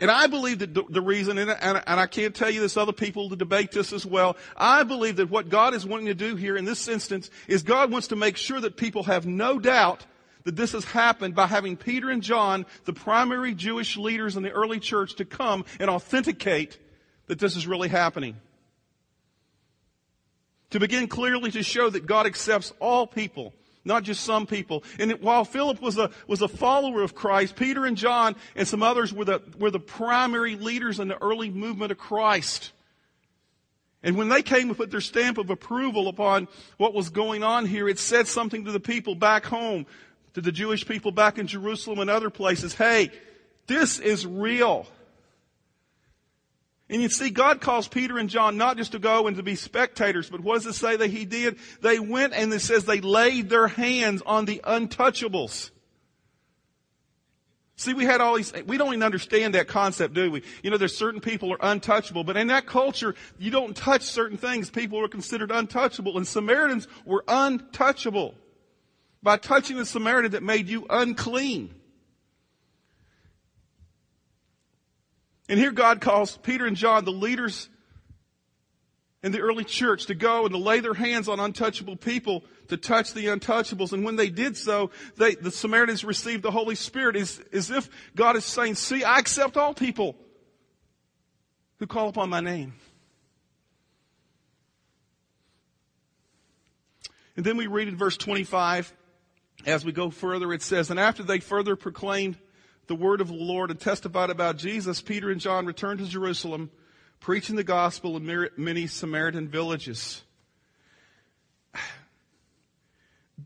And 0.00 0.10
I 0.10 0.26
believe 0.26 0.58
that 0.58 0.74
the 0.74 1.00
reason, 1.00 1.38
and 1.38 1.50
I 1.50 2.06
can't 2.06 2.34
tell 2.34 2.50
you 2.50 2.60
this, 2.60 2.76
other 2.76 2.92
people 2.92 3.28
to 3.28 3.36
debate 3.36 3.70
this 3.70 3.92
as 3.92 4.04
well. 4.04 4.36
I 4.56 4.82
believe 4.82 5.16
that 5.16 5.30
what 5.30 5.48
God 5.48 5.72
is 5.72 5.86
wanting 5.86 6.06
to 6.06 6.14
do 6.14 6.34
here 6.34 6.56
in 6.56 6.64
this 6.64 6.88
instance 6.88 7.30
is 7.46 7.62
God 7.62 7.92
wants 7.92 8.08
to 8.08 8.16
make 8.16 8.36
sure 8.36 8.60
that 8.60 8.76
people 8.76 9.04
have 9.04 9.24
no 9.24 9.58
doubt 9.58 10.04
that 10.42 10.56
this 10.56 10.72
has 10.72 10.84
happened 10.84 11.34
by 11.34 11.46
having 11.46 11.76
Peter 11.76 12.10
and 12.10 12.22
John, 12.22 12.66
the 12.84 12.92
primary 12.92 13.54
Jewish 13.54 13.96
leaders 13.96 14.36
in 14.36 14.42
the 14.42 14.50
early 14.50 14.80
church, 14.80 15.14
to 15.14 15.24
come 15.24 15.64
and 15.78 15.88
authenticate 15.88 16.78
that 17.28 17.38
this 17.38 17.56
is 17.56 17.66
really 17.66 17.88
happening. 17.88 18.36
To 20.70 20.80
begin 20.80 21.06
clearly 21.06 21.52
to 21.52 21.62
show 21.62 21.88
that 21.88 22.04
God 22.04 22.26
accepts 22.26 22.72
all 22.80 23.06
people 23.06 23.54
not 23.84 24.02
just 24.02 24.24
some 24.24 24.46
people. 24.46 24.82
And 24.98 25.12
while 25.20 25.44
Philip 25.44 25.80
was 25.80 25.98
a, 25.98 26.10
was 26.26 26.42
a 26.42 26.48
follower 26.48 27.02
of 27.02 27.14
Christ, 27.14 27.56
Peter 27.56 27.84
and 27.84 27.96
John 27.96 28.36
and 28.56 28.66
some 28.66 28.82
others 28.82 29.12
were 29.12 29.24
the, 29.24 29.42
were 29.58 29.70
the 29.70 29.80
primary 29.80 30.56
leaders 30.56 31.00
in 31.00 31.08
the 31.08 31.22
early 31.22 31.50
movement 31.50 31.92
of 31.92 31.98
Christ. 31.98 32.72
And 34.02 34.16
when 34.16 34.28
they 34.28 34.42
came 34.42 34.68
to 34.68 34.74
put 34.74 34.90
their 34.90 35.00
stamp 35.00 35.38
of 35.38 35.48
approval 35.48 36.08
upon 36.08 36.46
what 36.76 36.92
was 36.92 37.08
going 37.08 37.42
on 37.42 37.64
here, 37.64 37.88
it 37.88 37.98
said 37.98 38.28
something 38.28 38.66
to 38.66 38.72
the 38.72 38.80
people 38.80 39.14
back 39.14 39.46
home, 39.46 39.86
to 40.34 40.40
the 40.40 40.52
Jewish 40.52 40.86
people 40.86 41.10
back 41.10 41.38
in 41.38 41.46
Jerusalem 41.46 41.98
and 42.00 42.10
other 42.10 42.28
places. 42.28 42.74
Hey, 42.74 43.10
this 43.66 43.98
is 43.98 44.26
real. 44.26 44.86
And 46.94 47.02
you 47.02 47.08
see, 47.08 47.30
God 47.30 47.60
calls 47.60 47.88
Peter 47.88 48.18
and 48.18 48.30
John 48.30 48.56
not 48.56 48.76
just 48.76 48.92
to 48.92 49.00
go 49.00 49.26
and 49.26 49.36
to 49.36 49.42
be 49.42 49.56
spectators, 49.56 50.30
but 50.30 50.38
what 50.38 50.54
does 50.54 50.66
it 50.66 50.74
say 50.74 50.94
that 50.94 51.10
he 51.10 51.24
did? 51.24 51.58
They 51.80 51.98
went 51.98 52.34
and 52.34 52.54
it 52.54 52.60
says 52.60 52.84
they 52.84 53.00
laid 53.00 53.50
their 53.50 53.66
hands 53.66 54.22
on 54.24 54.44
the 54.44 54.60
untouchables. 54.62 55.72
See, 57.74 57.94
we 57.94 58.04
had 58.04 58.20
all 58.20 58.36
these, 58.36 58.52
we 58.66 58.78
don't 58.78 58.90
even 58.90 59.02
understand 59.02 59.56
that 59.56 59.66
concept, 59.66 60.14
do 60.14 60.30
we? 60.30 60.44
You 60.62 60.70
know, 60.70 60.76
there's 60.76 60.96
certain 60.96 61.20
people 61.20 61.52
are 61.52 61.58
untouchable, 61.60 62.22
but 62.22 62.36
in 62.36 62.46
that 62.46 62.66
culture, 62.66 63.16
you 63.40 63.50
don't 63.50 63.76
touch 63.76 64.02
certain 64.02 64.38
things. 64.38 64.70
People 64.70 65.00
were 65.00 65.08
considered 65.08 65.50
untouchable, 65.50 66.16
and 66.16 66.24
Samaritans 66.24 66.86
were 67.04 67.24
untouchable. 67.26 68.36
By 69.20 69.38
touching 69.38 69.78
the 69.78 69.84
Samaritan 69.84 70.30
that 70.30 70.44
made 70.44 70.68
you 70.68 70.86
unclean. 70.88 71.74
And 75.48 75.58
here 75.58 75.72
God 75.72 76.00
calls 76.00 76.36
Peter 76.38 76.66
and 76.66 76.76
John, 76.76 77.04
the 77.04 77.12
leaders 77.12 77.68
in 79.22 79.32
the 79.32 79.40
early 79.40 79.64
church, 79.64 80.06
to 80.06 80.14
go 80.14 80.44
and 80.44 80.52
to 80.52 80.58
lay 80.58 80.80
their 80.80 80.94
hands 80.94 81.28
on 81.28 81.40
untouchable 81.40 81.96
people, 81.96 82.44
to 82.68 82.76
touch 82.76 83.12
the 83.12 83.26
untouchables. 83.26 83.92
And 83.92 84.04
when 84.04 84.16
they 84.16 84.30
did 84.30 84.56
so, 84.56 84.90
they, 85.16 85.34
the 85.34 85.50
Samaritans 85.50 86.04
received 86.04 86.42
the 86.42 86.50
Holy 86.50 86.74
Spirit 86.74 87.16
as, 87.16 87.40
as 87.52 87.70
if 87.70 87.88
God 88.14 88.36
is 88.36 88.44
saying, 88.44 88.76
see, 88.76 89.04
I 89.04 89.18
accept 89.18 89.56
all 89.56 89.74
people 89.74 90.16
who 91.78 91.86
call 91.86 92.08
upon 92.08 92.30
my 92.30 92.40
name. 92.40 92.74
And 97.36 97.44
then 97.44 97.56
we 97.56 97.66
read 97.66 97.88
in 97.88 97.96
verse 97.96 98.16
25, 98.16 98.94
as 99.66 99.84
we 99.84 99.92
go 99.92 100.10
further, 100.10 100.52
it 100.52 100.62
says, 100.62 100.90
And 100.90 101.00
after 101.00 101.22
they 101.22 101.40
further 101.40 101.76
proclaimed 101.76 102.38
the 102.86 102.94
word 102.94 103.20
of 103.20 103.28
the 103.28 103.34
Lord 103.34 103.70
and 103.70 103.80
testified 103.80 104.30
about 104.30 104.56
Jesus, 104.56 105.00
Peter 105.00 105.30
and 105.30 105.40
John 105.40 105.66
returned 105.66 106.00
to 106.00 106.06
Jerusalem, 106.06 106.70
preaching 107.20 107.56
the 107.56 107.64
gospel 107.64 108.16
in 108.16 108.48
many 108.56 108.86
Samaritan 108.86 109.48
villages. 109.48 110.22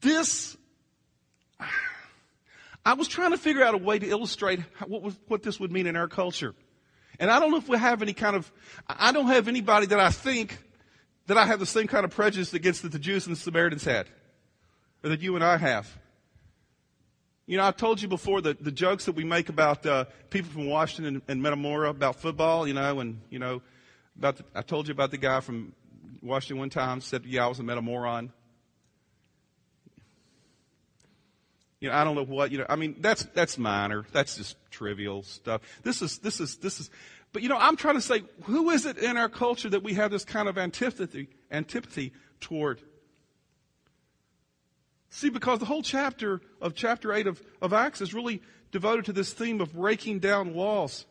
This, 0.01 0.55
I 2.85 2.93
was 2.93 3.09
trying 3.09 3.31
to 3.31 3.39
figure 3.39 3.65
out 3.65 3.75
a 3.75 3.79
way 3.79 3.99
to 3.99 4.07
illustrate 4.07 4.61
what, 4.87 5.03
was, 5.03 5.19
what 5.29 5.43
this 5.43 5.59
would 5.59 5.73
mean 5.73 5.87
in 5.87 5.97
our 5.97 6.09
culture. 6.09 6.55
And 7.19 7.31
I 7.31 7.41
don't 7.41 7.51
know 7.51 7.57
if 7.57 7.69
we 7.69 7.79
have 7.79 8.03
any 8.03 8.13
kind 8.13 8.37
of, 8.37 8.53
I 8.87 9.13
don't 9.13 9.27
have 9.27 9.49
anybody 9.49 9.87
that 9.87 9.99
I 9.99 10.11
think 10.11 10.59
that 11.27 11.37
I 11.37 11.47
have 11.47 11.59
the 11.59 11.67
same 11.67 11.87
kind 11.87 12.05
of 12.05 12.11
prejudice 12.11 12.55
against 12.55 12.83
that 12.83 12.93
the 12.93 12.99
Jews 12.99 13.27
and 13.27 13.35
the 13.35 13.41
Samaritans 13.41 13.85
had, 13.85 14.09
or 15.03 15.11
that 15.11 15.21
you 15.21 15.35
and 15.35 15.45
I 15.45 15.57
have. 15.57 15.89
You 17.49 17.57
know, 17.57 17.67
I 17.67 17.71
told 17.71 18.03
you 18.03 18.09
before 18.09 18.43
the, 18.43 18.53
the 18.61 18.71
jokes 18.71 19.07
that 19.07 19.13
we 19.13 19.25
make 19.25 19.49
about 19.49 19.87
uh, 19.87 20.05
people 20.29 20.51
from 20.51 20.67
Washington 20.67 21.15
and, 21.15 21.23
and 21.29 21.43
Metamora 21.43 21.89
about 21.89 22.17
football, 22.17 22.69
you 22.69 22.75
know, 22.75 23.01
and, 23.01 23.23
you 23.31 23.39
know, 23.39 23.63
about 24.19 24.37
the, 24.37 24.45
I 24.55 24.61
told 24.61 24.87
you 24.87 24.93
about 24.93 25.11
the 25.11 25.17
guy 25.17 25.41
from 25.41 25.73
Washington 26.23 26.59
one 26.59 26.69
time 26.69 27.01
said, 27.01 27.25
yeah, 27.25 27.47
I 27.47 27.49
was 27.49 27.59
a 27.59 27.63
Metamoron. 27.63 28.29
You 31.81 31.89
know, 31.89 31.95
I 31.95 32.05
don't 32.05 32.17
know 32.17 32.25
what, 32.27 32.53
you 32.53 32.59
know, 32.59 32.67
I 32.69 32.77
mean, 32.77 32.97
that's, 33.01 33.25
that's 33.33 33.57
minor. 33.57 34.05
That's 34.13 34.37
just 34.37 34.57
trivial 34.71 35.23
stuff. 35.23 35.63
This 35.83 36.03
is, 36.03 36.19
this 36.19 36.41
is, 36.41 36.57
this 36.57 36.81
is, 36.81 36.91
but 37.33 37.41
you 37.41 37.49
know, 37.49 37.57
I'm 37.57 37.77
trying 37.77 37.95
to 37.95 38.03
say, 38.03 38.25
who 38.43 38.69
is 38.69 38.85
it 38.85 38.99
in 38.99 39.17
our 39.17 39.31
culture 39.31 39.71
that 39.71 39.83
we 39.83 39.95
have 39.95 40.11
this 40.11 40.27
kind 40.27 40.51
of 40.51 40.59
antipathy, 40.59 41.29
antipathy 41.51 42.13
toward? 42.41 42.83
See, 45.11 45.31
because 45.31 45.59
the 45.59 45.65
whole 45.65 45.83
chapter 45.83 46.41
of 46.61 46.75
chapter 46.75 47.13
8 47.13 47.27
of, 47.27 47.43
of 47.63 47.73
Acts 47.73 48.01
is 48.01 48.13
really 48.13 48.43
devoted 48.71 49.07
to 49.07 49.13
this 49.13 49.33
theme 49.33 49.61
of 49.61 49.73
breaking 49.73 50.19
down 50.19 50.55
walls. 50.55 51.07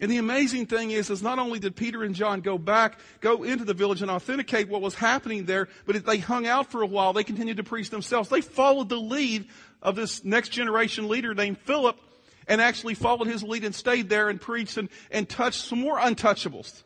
And 0.00 0.10
the 0.10 0.16
amazing 0.16 0.64
thing 0.66 0.90
is, 0.90 1.10
is 1.10 1.22
not 1.22 1.38
only 1.38 1.58
did 1.58 1.76
Peter 1.76 2.02
and 2.02 2.14
John 2.14 2.40
go 2.40 2.56
back, 2.56 2.98
go 3.20 3.42
into 3.42 3.66
the 3.66 3.74
village 3.74 4.00
and 4.00 4.10
authenticate 4.10 4.68
what 4.68 4.80
was 4.80 4.94
happening 4.94 5.44
there, 5.44 5.68
but 5.84 6.04
they 6.06 6.16
hung 6.16 6.46
out 6.46 6.70
for 6.70 6.80
a 6.80 6.86
while. 6.86 7.12
They 7.12 7.22
continued 7.22 7.58
to 7.58 7.62
preach 7.62 7.90
themselves. 7.90 8.30
They 8.30 8.40
followed 8.40 8.88
the 8.88 8.96
lead 8.96 9.46
of 9.82 9.96
this 9.96 10.24
next 10.24 10.48
generation 10.48 11.06
leader 11.08 11.34
named 11.34 11.58
Philip 11.58 12.00
and 12.48 12.62
actually 12.62 12.94
followed 12.94 13.28
his 13.28 13.42
lead 13.42 13.62
and 13.62 13.74
stayed 13.74 14.08
there 14.08 14.30
and 14.30 14.40
preached 14.40 14.78
and, 14.78 14.88
and 15.10 15.28
touched 15.28 15.66
some 15.66 15.80
more 15.80 15.98
untouchables. 15.98 16.82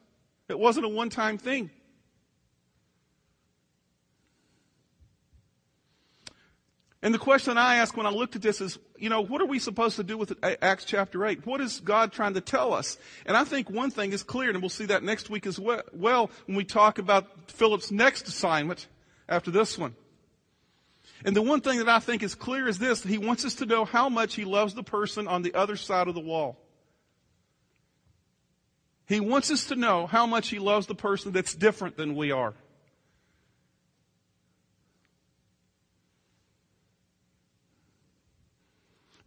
It 0.49 0.59
wasn't 0.59 0.87
a 0.87 0.89
one-time 0.89 1.39
thing. 1.39 1.71
And 7.05 7.13
the 7.13 7.19
question 7.19 7.59
I 7.59 7.77
ask 7.77 7.95
when 7.99 8.07
I 8.07 8.11
looked 8.11 8.35
at 8.35 8.41
this 8.41 8.63
is, 8.63 8.79
you 8.97 9.11
know, 9.11 9.21
what 9.21 9.43
are 9.43 9.47
we 9.47 9.59
supposed 9.59 9.97
to 9.97 10.03
do 10.03 10.17
with 10.17 10.33
Acts 10.63 10.87
chapter 10.87 11.27
8? 11.27 11.45
What 11.45 11.61
is 11.61 11.81
God 11.81 12.13
trying 12.13 12.33
to 12.33 12.41
tell 12.41 12.73
us? 12.73 12.97
And 13.27 13.37
I 13.37 13.45
think 13.45 13.69
one 13.69 13.91
thing 13.91 14.15
is 14.15 14.23
clear, 14.23 14.49
and 14.49 14.63
we'll 14.63 14.71
see 14.71 14.87
that 14.87 15.03
next 15.03 15.29
week 15.29 15.47
as 15.47 15.61
well 15.61 16.31
when 16.47 16.57
we 16.57 16.65
talk 16.65 16.99
about 16.99 17.51
Philip's 17.51 17.93
next 17.93 18.27
assignment 18.27 18.87
after 19.29 19.51
this 19.51 19.77
one. 19.77 19.95
And 21.27 21.37
the 21.37 21.43
one 21.43 21.61
thing 21.61 21.77
that 21.77 21.91
I 21.91 21.99
think 21.99 22.23
is 22.23 22.35
clear 22.35 22.67
is 22.67 22.79
this, 22.79 23.03
he 23.03 23.19
wants 23.19 23.45
us 23.45 23.57
to 23.57 23.67
know 23.67 23.85
how 23.85 24.09
much 24.09 24.35
he 24.35 24.47
loves 24.47 24.73
the 24.73 24.83
person 24.83 25.29
on 25.29 25.43
the 25.43 25.53
other 25.55 25.77
side 25.77 26.09
of 26.09 26.15
the 26.15 26.21
wall. 26.21 26.59
He 29.07 29.21
wants 29.21 29.51
us 29.51 29.67
to 29.67 29.77
know 29.77 30.07
how 30.07 30.25
much 30.25 30.49
he 30.49 30.59
loves 30.59 30.87
the 30.87 30.95
person 30.95 31.33
that's 31.33 31.55
different 31.55 31.99
than 31.99 32.15
we 32.17 32.33
are. 32.33 32.55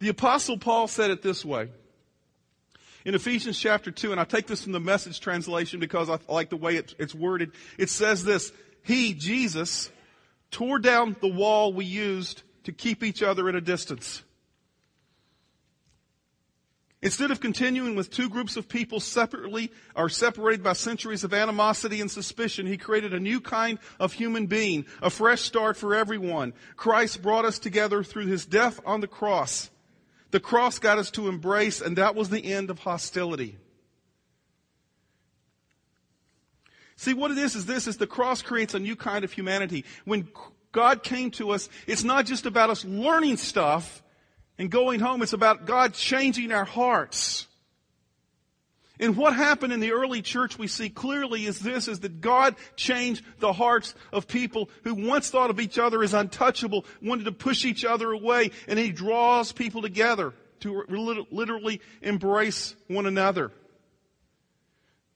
The 0.00 0.08
apostle 0.08 0.58
Paul 0.58 0.86
said 0.86 1.10
it 1.10 1.22
this 1.22 1.44
way. 1.44 1.68
In 3.04 3.14
Ephesians 3.14 3.58
chapter 3.58 3.90
2, 3.90 4.12
and 4.12 4.20
I 4.20 4.24
take 4.24 4.46
this 4.46 4.62
from 4.62 4.72
the 4.72 4.80
message 4.80 5.20
translation 5.20 5.80
because 5.80 6.10
I 6.10 6.18
like 6.28 6.50
the 6.50 6.56
way 6.56 6.76
it, 6.76 6.94
it's 6.98 7.14
worded. 7.14 7.52
It 7.78 7.90
says 7.90 8.22
this, 8.24 8.52
He, 8.82 9.14
Jesus, 9.14 9.90
tore 10.50 10.78
down 10.78 11.16
the 11.20 11.28
wall 11.28 11.72
we 11.72 11.84
used 11.84 12.42
to 12.64 12.72
keep 12.72 13.02
each 13.02 13.22
other 13.22 13.48
at 13.48 13.54
a 13.54 13.60
distance. 13.60 14.22
Instead 17.00 17.30
of 17.30 17.38
continuing 17.38 17.94
with 17.94 18.10
two 18.10 18.28
groups 18.28 18.56
of 18.56 18.68
people 18.68 18.98
separately 18.98 19.70
or 19.94 20.08
separated 20.08 20.64
by 20.64 20.72
centuries 20.72 21.22
of 21.22 21.32
animosity 21.32 22.00
and 22.00 22.10
suspicion, 22.10 22.66
he 22.66 22.76
created 22.76 23.14
a 23.14 23.20
new 23.20 23.40
kind 23.40 23.78
of 24.00 24.12
human 24.12 24.46
being, 24.46 24.84
a 25.00 25.08
fresh 25.08 25.42
start 25.42 25.76
for 25.76 25.94
everyone. 25.94 26.52
Christ 26.76 27.22
brought 27.22 27.44
us 27.44 27.60
together 27.60 28.02
through 28.02 28.26
his 28.26 28.44
death 28.44 28.80
on 28.84 29.00
the 29.00 29.06
cross. 29.06 29.70
The 30.30 30.40
cross 30.40 30.78
got 30.78 30.98
us 30.98 31.10
to 31.12 31.28
embrace, 31.28 31.80
and 31.80 31.96
that 31.96 32.14
was 32.14 32.28
the 32.28 32.44
end 32.44 32.70
of 32.70 32.78
hostility. 32.78 33.56
See, 36.96 37.14
what 37.14 37.30
it 37.30 37.38
is, 37.38 37.54
is 37.54 37.66
this, 37.66 37.86
is 37.86 37.96
the 37.96 38.06
cross 38.06 38.42
creates 38.42 38.74
a 38.74 38.78
new 38.78 38.96
kind 38.96 39.24
of 39.24 39.32
humanity. 39.32 39.84
When 40.04 40.28
God 40.72 41.02
came 41.02 41.30
to 41.32 41.50
us, 41.50 41.68
it's 41.86 42.04
not 42.04 42.26
just 42.26 42.46
about 42.46 42.70
us 42.70 42.84
learning 42.84 43.38
stuff 43.38 44.02
and 44.58 44.70
going 44.70 45.00
home, 45.00 45.22
it's 45.22 45.32
about 45.32 45.64
God 45.64 45.94
changing 45.94 46.52
our 46.52 46.64
hearts. 46.64 47.47
And 49.00 49.16
what 49.16 49.34
happened 49.34 49.72
in 49.72 49.80
the 49.80 49.92
early 49.92 50.22
church 50.22 50.58
we 50.58 50.66
see 50.66 50.90
clearly 50.90 51.46
is 51.46 51.60
this, 51.60 51.86
is 51.86 52.00
that 52.00 52.20
God 52.20 52.56
changed 52.76 53.24
the 53.38 53.52
hearts 53.52 53.94
of 54.12 54.26
people 54.26 54.70
who 54.84 54.94
once 54.94 55.30
thought 55.30 55.50
of 55.50 55.60
each 55.60 55.78
other 55.78 56.02
as 56.02 56.14
untouchable, 56.14 56.84
wanted 57.00 57.24
to 57.24 57.32
push 57.32 57.64
each 57.64 57.84
other 57.84 58.10
away, 58.10 58.50
and 58.66 58.78
He 58.78 58.90
draws 58.90 59.52
people 59.52 59.82
together 59.82 60.34
to 60.60 60.84
literally 61.30 61.80
embrace 62.02 62.74
one 62.88 63.06
another. 63.06 63.52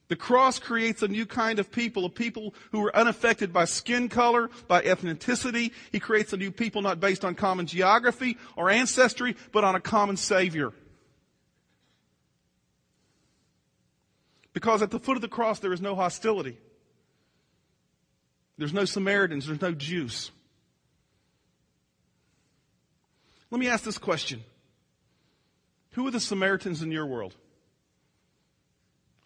The 0.09 0.17
cross 0.17 0.59
creates 0.59 1.03
a 1.03 1.09
new 1.09 1.25
kind 1.25 1.59
of 1.59 1.73
people, 1.73 2.05
a 2.05 2.11
people 2.11 2.55
who 2.71 2.85
are 2.85 2.95
unaffected 2.95 3.51
by 3.51 3.65
skin 3.65 4.11
color, 4.11 4.51
by 4.69 4.83
ethnicity. 4.83 5.73
He 5.91 6.01
creates 6.01 6.35
a 6.35 6.37
new 6.37 6.51
people 6.51 6.83
not 6.83 7.01
based 7.01 7.25
on 7.25 7.35
common 7.35 7.67
geography 7.67 8.37
or 8.55 8.69
ancestry, 8.69 9.37
but 9.53 9.65
on 9.65 9.75
a 9.75 9.81
common 9.81 10.19
Savior. 10.19 10.75
Because 14.53 14.83
at 14.83 14.91
the 14.91 14.99
foot 14.99 15.17
of 15.17 15.23
the 15.23 15.29
cross, 15.29 15.59
there 15.61 15.73
is 15.73 15.81
no 15.81 15.95
hostility. 15.95 16.59
There's 18.59 18.73
no 18.73 18.85
Samaritans. 18.85 19.47
There's 19.47 19.61
no 19.61 19.73
Jews. 19.73 20.31
Let 23.51 23.59
me 23.59 23.69
ask 23.69 23.85
this 23.85 23.99
question 23.99 24.43
Who 25.93 26.07
are 26.07 26.11
the 26.11 26.21
Samaritans 26.21 26.83
in 26.83 26.91
your 26.91 27.07
world? 27.07 27.35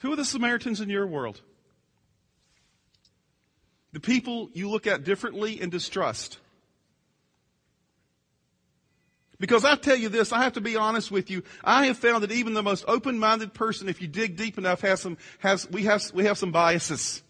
Who 0.01 0.13
are 0.13 0.17
the 0.17 0.25
Samaritans 0.25 0.81
in 0.81 0.91
your 0.91 1.07
world? 1.07 1.41
The 3.93 4.01
people 4.01 4.51
you 4.53 4.69
look 4.69 4.87
at 4.87 5.05
differently 5.05 5.61
and 5.61 5.73
distrust. 5.73 6.39
Because 9.39 9.65
I 9.65 9.77
tell 9.77 9.97
you 9.97 10.09
this, 10.09 10.33
I 10.33 10.43
have 10.43 10.55
to 10.55 10.61
be 10.61 10.77
honest 10.77 11.11
with 11.11 11.31
you. 11.31 11.43
I 11.63 11.87
have 11.87 11.99
found 11.99 12.23
that 12.23 12.33
even 12.33 12.55
the 12.55 12.63
most 12.63 12.85
open-minded 12.89 13.53
person, 13.53 13.89
if 13.89 14.01
you 14.01 14.09
dig 14.09 14.37
deep 14.37 14.57
enough, 14.57 14.81
has 14.81 15.01
some, 15.01 15.19
has, 15.41 15.71
we 15.71 15.85
have, 15.85 16.03
we 16.15 16.25
have 16.25 16.39
some 16.39 16.53
biases. 16.53 17.23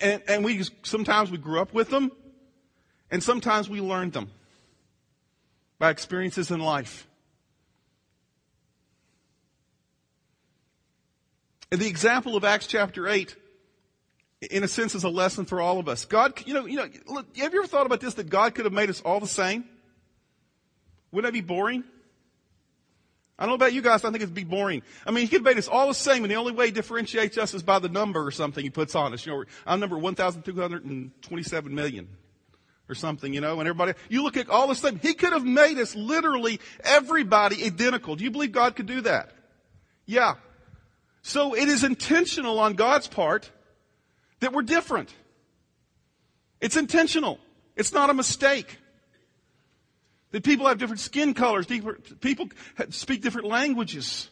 And, 0.00 0.22
and 0.26 0.44
we, 0.44 0.64
sometimes 0.82 1.30
we 1.30 1.38
grew 1.38 1.60
up 1.60 1.74
with 1.74 1.90
them, 1.90 2.10
and 3.10 3.22
sometimes 3.22 3.68
we 3.68 3.80
learned 3.80 4.14
them 4.14 4.30
by 5.78 5.90
experiences 5.90 6.50
in 6.50 6.60
life. 6.60 7.06
And 11.70 11.80
the 11.80 11.86
example 11.86 12.34
of 12.34 12.44
Acts 12.44 12.66
chapter 12.66 13.06
8, 13.06 13.36
in 14.50 14.64
a 14.64 14.68
sense, 14.68 14.94
is 14.94 15.04
a 15.04 15.10
lesson 15.10 15.44
for 15.44 15.60
all 15.60 15.78
of 15.78 15.86
us. 15.86 16.06
God, 16.06 16.32
you 16.46 16.54
know, 16.54 16.64
you 16.64 16.76
know, 16.76 16.88
look, 17.06 17.36
have 17.36 17.52
you 17.52 17.60
ever 17.60 17.68
thought 17.68 17.84
about 17.84 18.00
this, 18.00 18.14
that 18.14 18.30
God 18.30 18.54
could 18.54 18.64
have 18.64 18.72
made 18.72 18.88
us 18.88 19.02
all 19.02 19.20
the 19.20 19.26
same? 19.26 19.64
Wouldn't 21.12 21.32
that 21.32 21.36
be 21.36 21.46
boring? 21.46 21.84
I 23.38 23.44
don't 23.44 23.50
know 23.50 23.54
about 23.54 23.72
you 23.72 23.82
guys, 23.82 24.04
I 24.04 24.10
think 24.10 24.22
it'd 24.22 24.34
be 24.34 24.42
boring. 24.42 24.82
I 25.06 25.12
mean, 25.12 25.22
he 25.22 25.28
could 25.28 25.44
made 25.44 25.58
us 25.58 25.68
all 25.68 25.86
the 25.86 25.94
same, 25.94 26.24
and 26.24 26.30
the 26.30 26.36
only 26.36 26.52
way 26.52 26.66
he 26.66 26.72
differentiates 26.72 27.38
us 27.38 27.54
is 27.54 27.62
by 27.62 27.78
the 27.78 27.88
number 27.88 28.26
or 28.26 28.32
something 28.32 28.64
he 28.64 28.70
puts 28.70 28.96
on 28.96 29.14
us. 29.14 29.24
You 29.24 29.32
know, 29.32 29.44
I'm 29.64 29.78
number 29.78 29.96
1,227 29.96 31.74
million 31.74 32.08
or 32.88 32.96
something, 32.96 33.32
you 33.32 33.40
know, 33.40 33.60
and 33.60 33.68
everybody, 33.68 33.92
you 34.08 34.24
look 34.24 34.36
at 34.36 34.48
all 34.48 34.66
the 34.66 34.74
same. 34.74 34.98
He 34.98 35.14
could 35.14 35.32
have 35.32 35.44
made 35.44 35.78
us 35.78 35.94
literally 35.94 36.58
everybody 36.82 37.64
identical. 37.64 38.16
Do 38.16 38.24
you 38.24 38.30
believe 38.32 38.50
God 38.50 38.74
could 38.74 38.86
do 38.86 39.02
that? 39.02 39.30
Yeah. 40.04 40.34
So 41.22 41.54
it 41.54 41.68
is 41.68 41.84
intentional 41.84 42.58
on 42.58 42.74
God's 42.74 43.06
part 43.06 43.50
that 44.40 44.52
we're 44.52 44.62
different. 44.62 45.14
It's 46.60 46.76
intentional. 46.76 47.38
It's 47.76 47.92
not 47.92 48.10
a 48.10 48.14
mistake. 48.14 48.78
That 50.30 50.44
people 50.44 50.66
have 50.66 50.78
different 50.78 51.00
skin 51.00 51.34
colors, 51.34 51.66
people 51.66 52.48
speak 52.90 53.22
different 53.22 53.48
languages. 53.48 54.28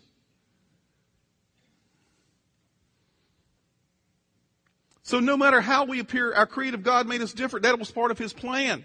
So 5.02 5.20
no 5.20 5.36
matter 5.36 5.60
how 5.60 5.84
we 5.84 6.00
appear, 6.00 6.34
our 6.34 6.46
creative 6.46 6.82
God 6.82 7.06
made 7.06 7.22
us 7.22 7.32
different. 7.32 7.62
That 7.62 7.78
was 7.78 7.92
part 7.92 8.10
of 8.10 8.18
His 8.18 8.32
plan. 8.32 8.84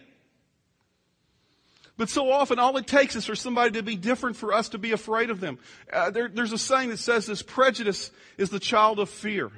But 1.98 2.10
so 2.10 2.32
often, 2.32 2.60
all 2.60 2.78
it 2.78 2.88
takes 2.88 3.16
is 3.16 3.26
for 3.26 3.36
somebody 3.36 3.72
to 3.72 3.84
be 3.84 3.96
different 3.96 4.36
for 4.36 4.54
us 4.54 4.70
to 4.70 4.78
be 4.78 4.92
afraid 4.92 5.30
of 5.30 5.40
them. 5.40 5.60
Uh, 5.92 6.12
there, 6.12 6.30
there's 6.30 6.54
a 6.54 6.58
saying 6.58 6.90
that 6.90 7.00
says 7.00 7.26
this 7.26 7.42
prejudice 7.42 8.12
is 8.38 8.50
the 8.50 8.60
child 8.60 9.00
of 9.00 9.10
fear. 9.10 9.52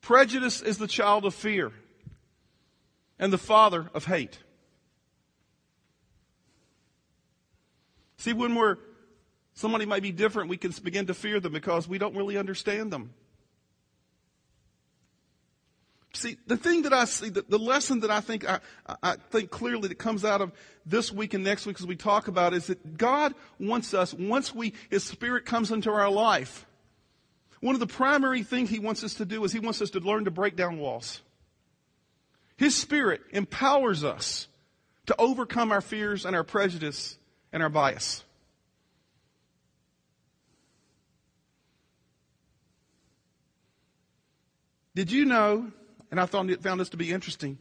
Prejudice 0.00 0.62
is 0.62 0.78
the 0.78 0.86
child 0.86 1.24
of 1.24 1.34
fear 1.34 1.72
and 3.18 3.32
the 3.32 3.38
father 3.38 3.90
of 3.92 4.04
hate. 4.04 4.38
See, 8.20 8.34
when 8.34 8.54
we're, 8.54 8.76
somebody 9.54 9.86
might 9.86 10.02
be 10.02 10.12
different, 10.12 10.50
we 10.50 10.58
can 10.58 10.72
begin 10.82 11.06
to 11.06 11.14
fear 11.14 11.40
them 11.40 11.54
because 11.54 11.88
we 11.88 11.96
don't 11.96 12.14
really 12.14 12.36
understand 12.36 12.92
them. 12.92 13.14
See, 16.12 16.36
the 16.46 16.58
thing 16.58 16.82
that 16.82 16.92
I 16.92 17.06
see, 17.06 17.30
the, 17.30 17.46
the 17.48 17.58
lesson 17.58 18.00
that 18.00 18.10
I 18.10 18.20
think, 18.20 18.46
I, 18.46 18.60
I 19.02 19.16
think 19.30 19.48
clearly 19.50 19.88
that 19.88 19.94
comes 19.94 20.22
out 20.26 20.42
of 20.42 20.52
this 20.84 21.10
week 21.10 21.32
and 21.32 21.42
next 21.42 21.64
week 21.64 21.80
as 21.80 21.86
we 21.86 21.96
talk 21.96 22.28
about 22.28 22.52
is 22.52 22.66
that 22.66 22.98
God 22.98 23.34
wants 23.58 23.94
us, 23.94 24.12
once 24.12 24.54
we, 24.54 24.74
His 24.90 25.02
Spirit 25.02 25.46
comes 25.46 25.70
into 25.70 25.90
our 25.90 26.10
life, 26.10 26.66
one 27.60 27.74
of 27.74 27.80
the 27.80 27.86
primary 27.86 28.42
things 28.42 28.68
He 28.68 28.80
wants 28.80 29.02
us 29.02 29.14
to 29.14 29.24
do 29.24 29.42
is 29.44 29.52
He 29.52 29.60
wants 29.60 29.80
us 29.80 29.88
to 29.90 30.00
learn 30.00 30.26
to 30.26 30.30
break 30.30 30.56
down 30.56 30.78
walls. 30.78 31.22
His 32.58 32.76
Spirit 32.76 33.22
empowers 33.30 34.04
us 34.04 34.46
to 35.06 35.16
overcome 35.18 35.72
our 35.72 35.80
fears 35.80 36.26
and 36.26 36.36
our 36.36 36.44
prejudice 36.44 37.16
and 37.52 37.62
our 37.62 37.68
bias. 37.68 38.24
Did 44.94 45.12
you 45.12 45.24
know, 45.24 45.70
and 46.10 46.20
I 46.20 46.26
found, 46.26 46.50
this 46.50 46.88
to 46.90 46.96
be 46.96 47.12
interesting, 47.12 47.58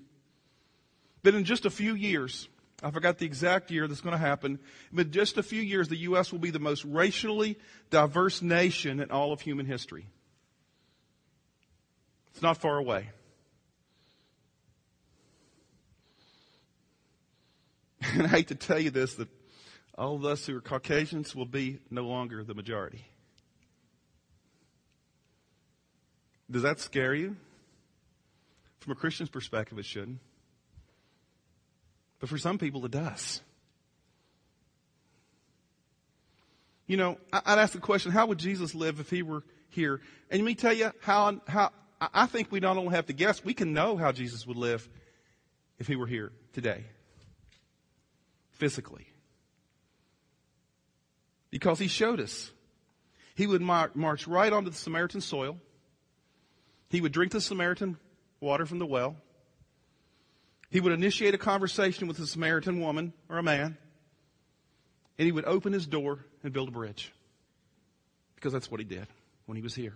that 1.24 1.36
in 1.36 1.44
just 1.44 1.66
a 1.66 1.70
few 1.70 1.94
years, 1.94 2.48
I 2.82 2.92
forgot 2.92 3.18
the 3.18 3.26
exact 3.26 3.72
year 3.72 3.88
that's 3.88 4.02
going 4.02 4.14
to 4.14 4.18
happen, 4.18 4.60
but 4.92 5.12
just 5.12 5.38
a 5.38 5.44
few 5.44 5.62
years, 5.62 5.88
the 5.88 5.98
U.S. 5.98 6.32
will 6.32 6.40
be 6.40 6.50
the 6.50 6.60
most 6.60 6.84
racially 6.86 7.58
diverse 7.90 8.42
nation 8.42 9.00
in 9.00 9.12
all 9.12 9.32
of 9.32 9.42
human 9.42 9.66
history. 9.66 10.08
It's 12.32 12.42
not 12.42 12.58
far 12.58 12.78
away. 12.78 13.10
And 18.14 18.24
I 18.24 18.30
hate 18.30 18.48
to 18.48 18.56
tell 18.56 18.80
you 18.80 18.90
this, 18.90 19.16
that 19.16 19.28
all 20.00 20.16
of 20.16 20.24
us 20.24 20.46
who 20.46 20.56
are 20.56 20.62
Caucasians 20.62 21.36
will 21.36 21.46
be 21.46 21.80
no 21.92 22.04
longer 22.04 22.42
the 22.44 22.56
majority. 22.56 23.06
Does 26.50 26.64
that 26.64 26.80
scare 26.80 27.14
you? 27.14 27.36
From 28.80 28.94
a 28.94 28.96
Christian's 28.96 29.30
perspective, 29.30 29.78
it 29.78 29.86
shouldn't. 29.86 30.20
But 32.20 32.30
for 32.30 32.38
some 32.38 32.58
people, 32.58 32.86
it 32.86 32.92
does. 32.92 33.42
You 36.88 36.96
know, 36.96 37.18
I'd 37.34 37.60
ask 37.60 37.74
the 37.74 37.80
question, 37.80 38.12
how 38.12 38.26
would 38.28 38.40
Jesus 38.40 38.74
live 38.74 39.02
if 39.02 39.10
he 39.10 39.22
were 39.22 39.44
here? 39.68 40.00
And 40.32 40.42
let 40.42 40.46
me 40.46 40.56
tell 40.56 40.74
you 40.74 40.92
how, 41.02 41.42
how 41.46 41.72
I 42.02 42.26
think 42.26 42.52
we 42.52 42.62
not 42.62 42.78
only 42.78 42.96
have 42.96 43.08
to 43.08 43.14
guess, 43.14 43.44
we 43.44 43.54
can 43.54 43.74
know 43.74 43.98
how 43.98 44.14
Jesus 44.14 44.48
would 44.48 44.58
live 44.58 44.88
if 45.78 45.88
he 45.88 45.98
were 45.98 46.08
here 46.08 46.32
today. 46.54 46.86
Physically 48.52 49.09
because 51.52 51.80
he 51.80 51.88
showed 51.88 52.20
us. 52.20 52.52
He 53.36 53.48
would 53.48 53.62
march 53.62 54.28
right 54.28 54.52
onto 54.52 54.70
the 54.70 54.76
Samaritan 54.76 55.22
soil. 55.22 55.58
He 56.90 57.02
would 57.02 57.12
drink 57.12 57.32
the 57.32 57.42
Samaritan 57.42 57.98
water 58.40 58.66
from 58.66 58.80
the 58.80 58.86
well. 58.86 59.16
He 60.70 60.80
would 60.80 60.92
initiate 60.92 61.34
a 61.34 61.38
conversation 61.38 62.08
with 62.08 62.20
a 62.20 62.28
Samaritan 62.28 62.80
woman 62.80 63.14
or 63.30 63.38
a 63.38 63.44
man. 63.44 63.78
And 65.18 65.26
he 65.26 65.32
would 65.32 65.46
open 65.46 65.74
his 65.74 65.88
door 65.88 66.26
and 66.44 66.54
build 66.54 66.70
a 66.70 66.72
bridge. 66.72 67.12
Because 68.36 68.54
that's 68.54 68.70
what 68.70 68.80
he 68.80 68.86
did 68.86 69.08
when 69.46 69.56
he 69.56 69.62
was 69.62 69.76
here. 69.76 69.96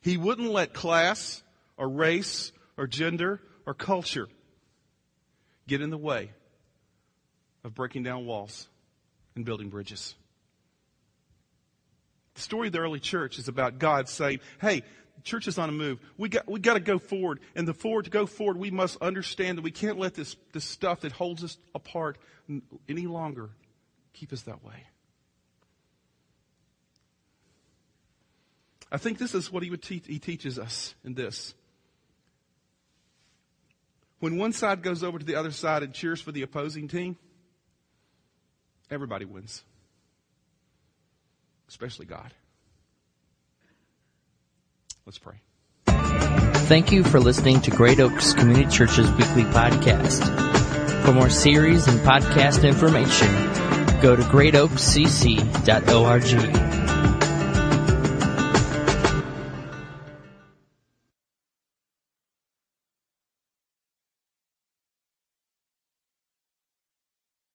He 0.00 0.16
wouldn't 0.16 0.50
let 0.50 0.72
class 0.72 1.42
or 1.76 1.88
race 1.88 2.52
or 2.76 2.86
gender 2.86 3.40
or 3.66 3.74
culture 3.74 4.28
get 5.68 5.80
in 5.80 5.90
the 5.90 5.98
way 5.98 6.30
of 7.64 7.74
breaking 7.74 8.02
down 8.02 8.26
walls 8.26 8.68
and 9.36 9.44
building 9.44 9.68
bridges. 9.68 10.14
The 12.34 12.40
story 12.40 12.68
of 12.68 12.72
the 12.72 12.80
early 12.80 13.00
church 13.00 13.38
is 13.38 13.48
about 13.48 13.78
God 13.78 14.08
saying, 14.08 14.40
hey, 14.60 14.82
the 15.16 15.22
church 15.22 15.46
is 15.48 15.58
on 15.58 15.68
a 15.68 15.72
move. 15.72 16.00
We 16.16 16.28
got, 16.30 16.48
we 16.48 16.60
got 16.60 16.74
to 16.74 16.80
go 16.80 16.98
forward. 16.98 17.40
And 17.54 17.68
the 17.68 17.74
forward, 17.74 18.04
to 18.04 18.10
go 18.10 18.26
forward, 18.26 18.56
we 18.56 18.70
must 18.70 19.00
understand 19.02 19.58
that 19.58 19.62
we 19.62 19.70
can't 19.70 19.98
let 19.98 20.14
this, 20.14 20.36
this 20.52 20.64
stuff 20.64 21.00
that 21.00 21.12
holds 21.12 21.44
us 21.44 21.58
apart 21.74 22.18
any 22.88 23.06
longer 23.06 23.50
keep 24.12 24.32
us 24.32 24.42
that 24.42 24.64
way. 24.64 24.86
I 28.90 28.98
think 28.98 29.18
this 29.18 29.34
is 29.34 29.50
what 29.50 29.62
he, 29.62 29.70
would 29.70 29.82
teach, 29.82 30.06
he 30.06 30.18
teaches 30.18 30.58
us 30.58 30.94
in 31.04 31.14
this. 31.14 31.54
When 34.20 34.36
one 34.36 34.52
side 34.52 34.82
goes 34.82 35.02
over 35.02 35.18
to 35.18 35.24
the 35.24 35.34
other 35.34 35.50
side 35.50 35.82
and 35.82 35.92
cheers 35.92 36.20
for 36.20 36.30
the 36.30 36.42
opposing 36.42 36.88
team, 36.88 37.16
Everybody 38.92 39.24
wins, 39.24 39.62
especially 41.68 42.04
God. 42.04 42.30
Let's 45.06 45.18
pray. 45.18 45.36
Thank 46.66 46.92
you 46.92 47.02
for 47.02 47.18
listening 47.18 47.62
to 47.62 47.70
Great 47.70 48.00
Oaks 48.00 48.34
Community 48.34 48.70
Church's 48.70 49.10
weekly 49.12 49.44
podcast. 49.44 50.22
For 51.04 51.12
more 51.12 51.30
series 51.30 51.88
and 51.88 51.98
podcast 52.00 52.68
information, 52.68 53.28
go 54.02 54.14
to 54.14 54.22
greatoakscc.org. 54.22 56.71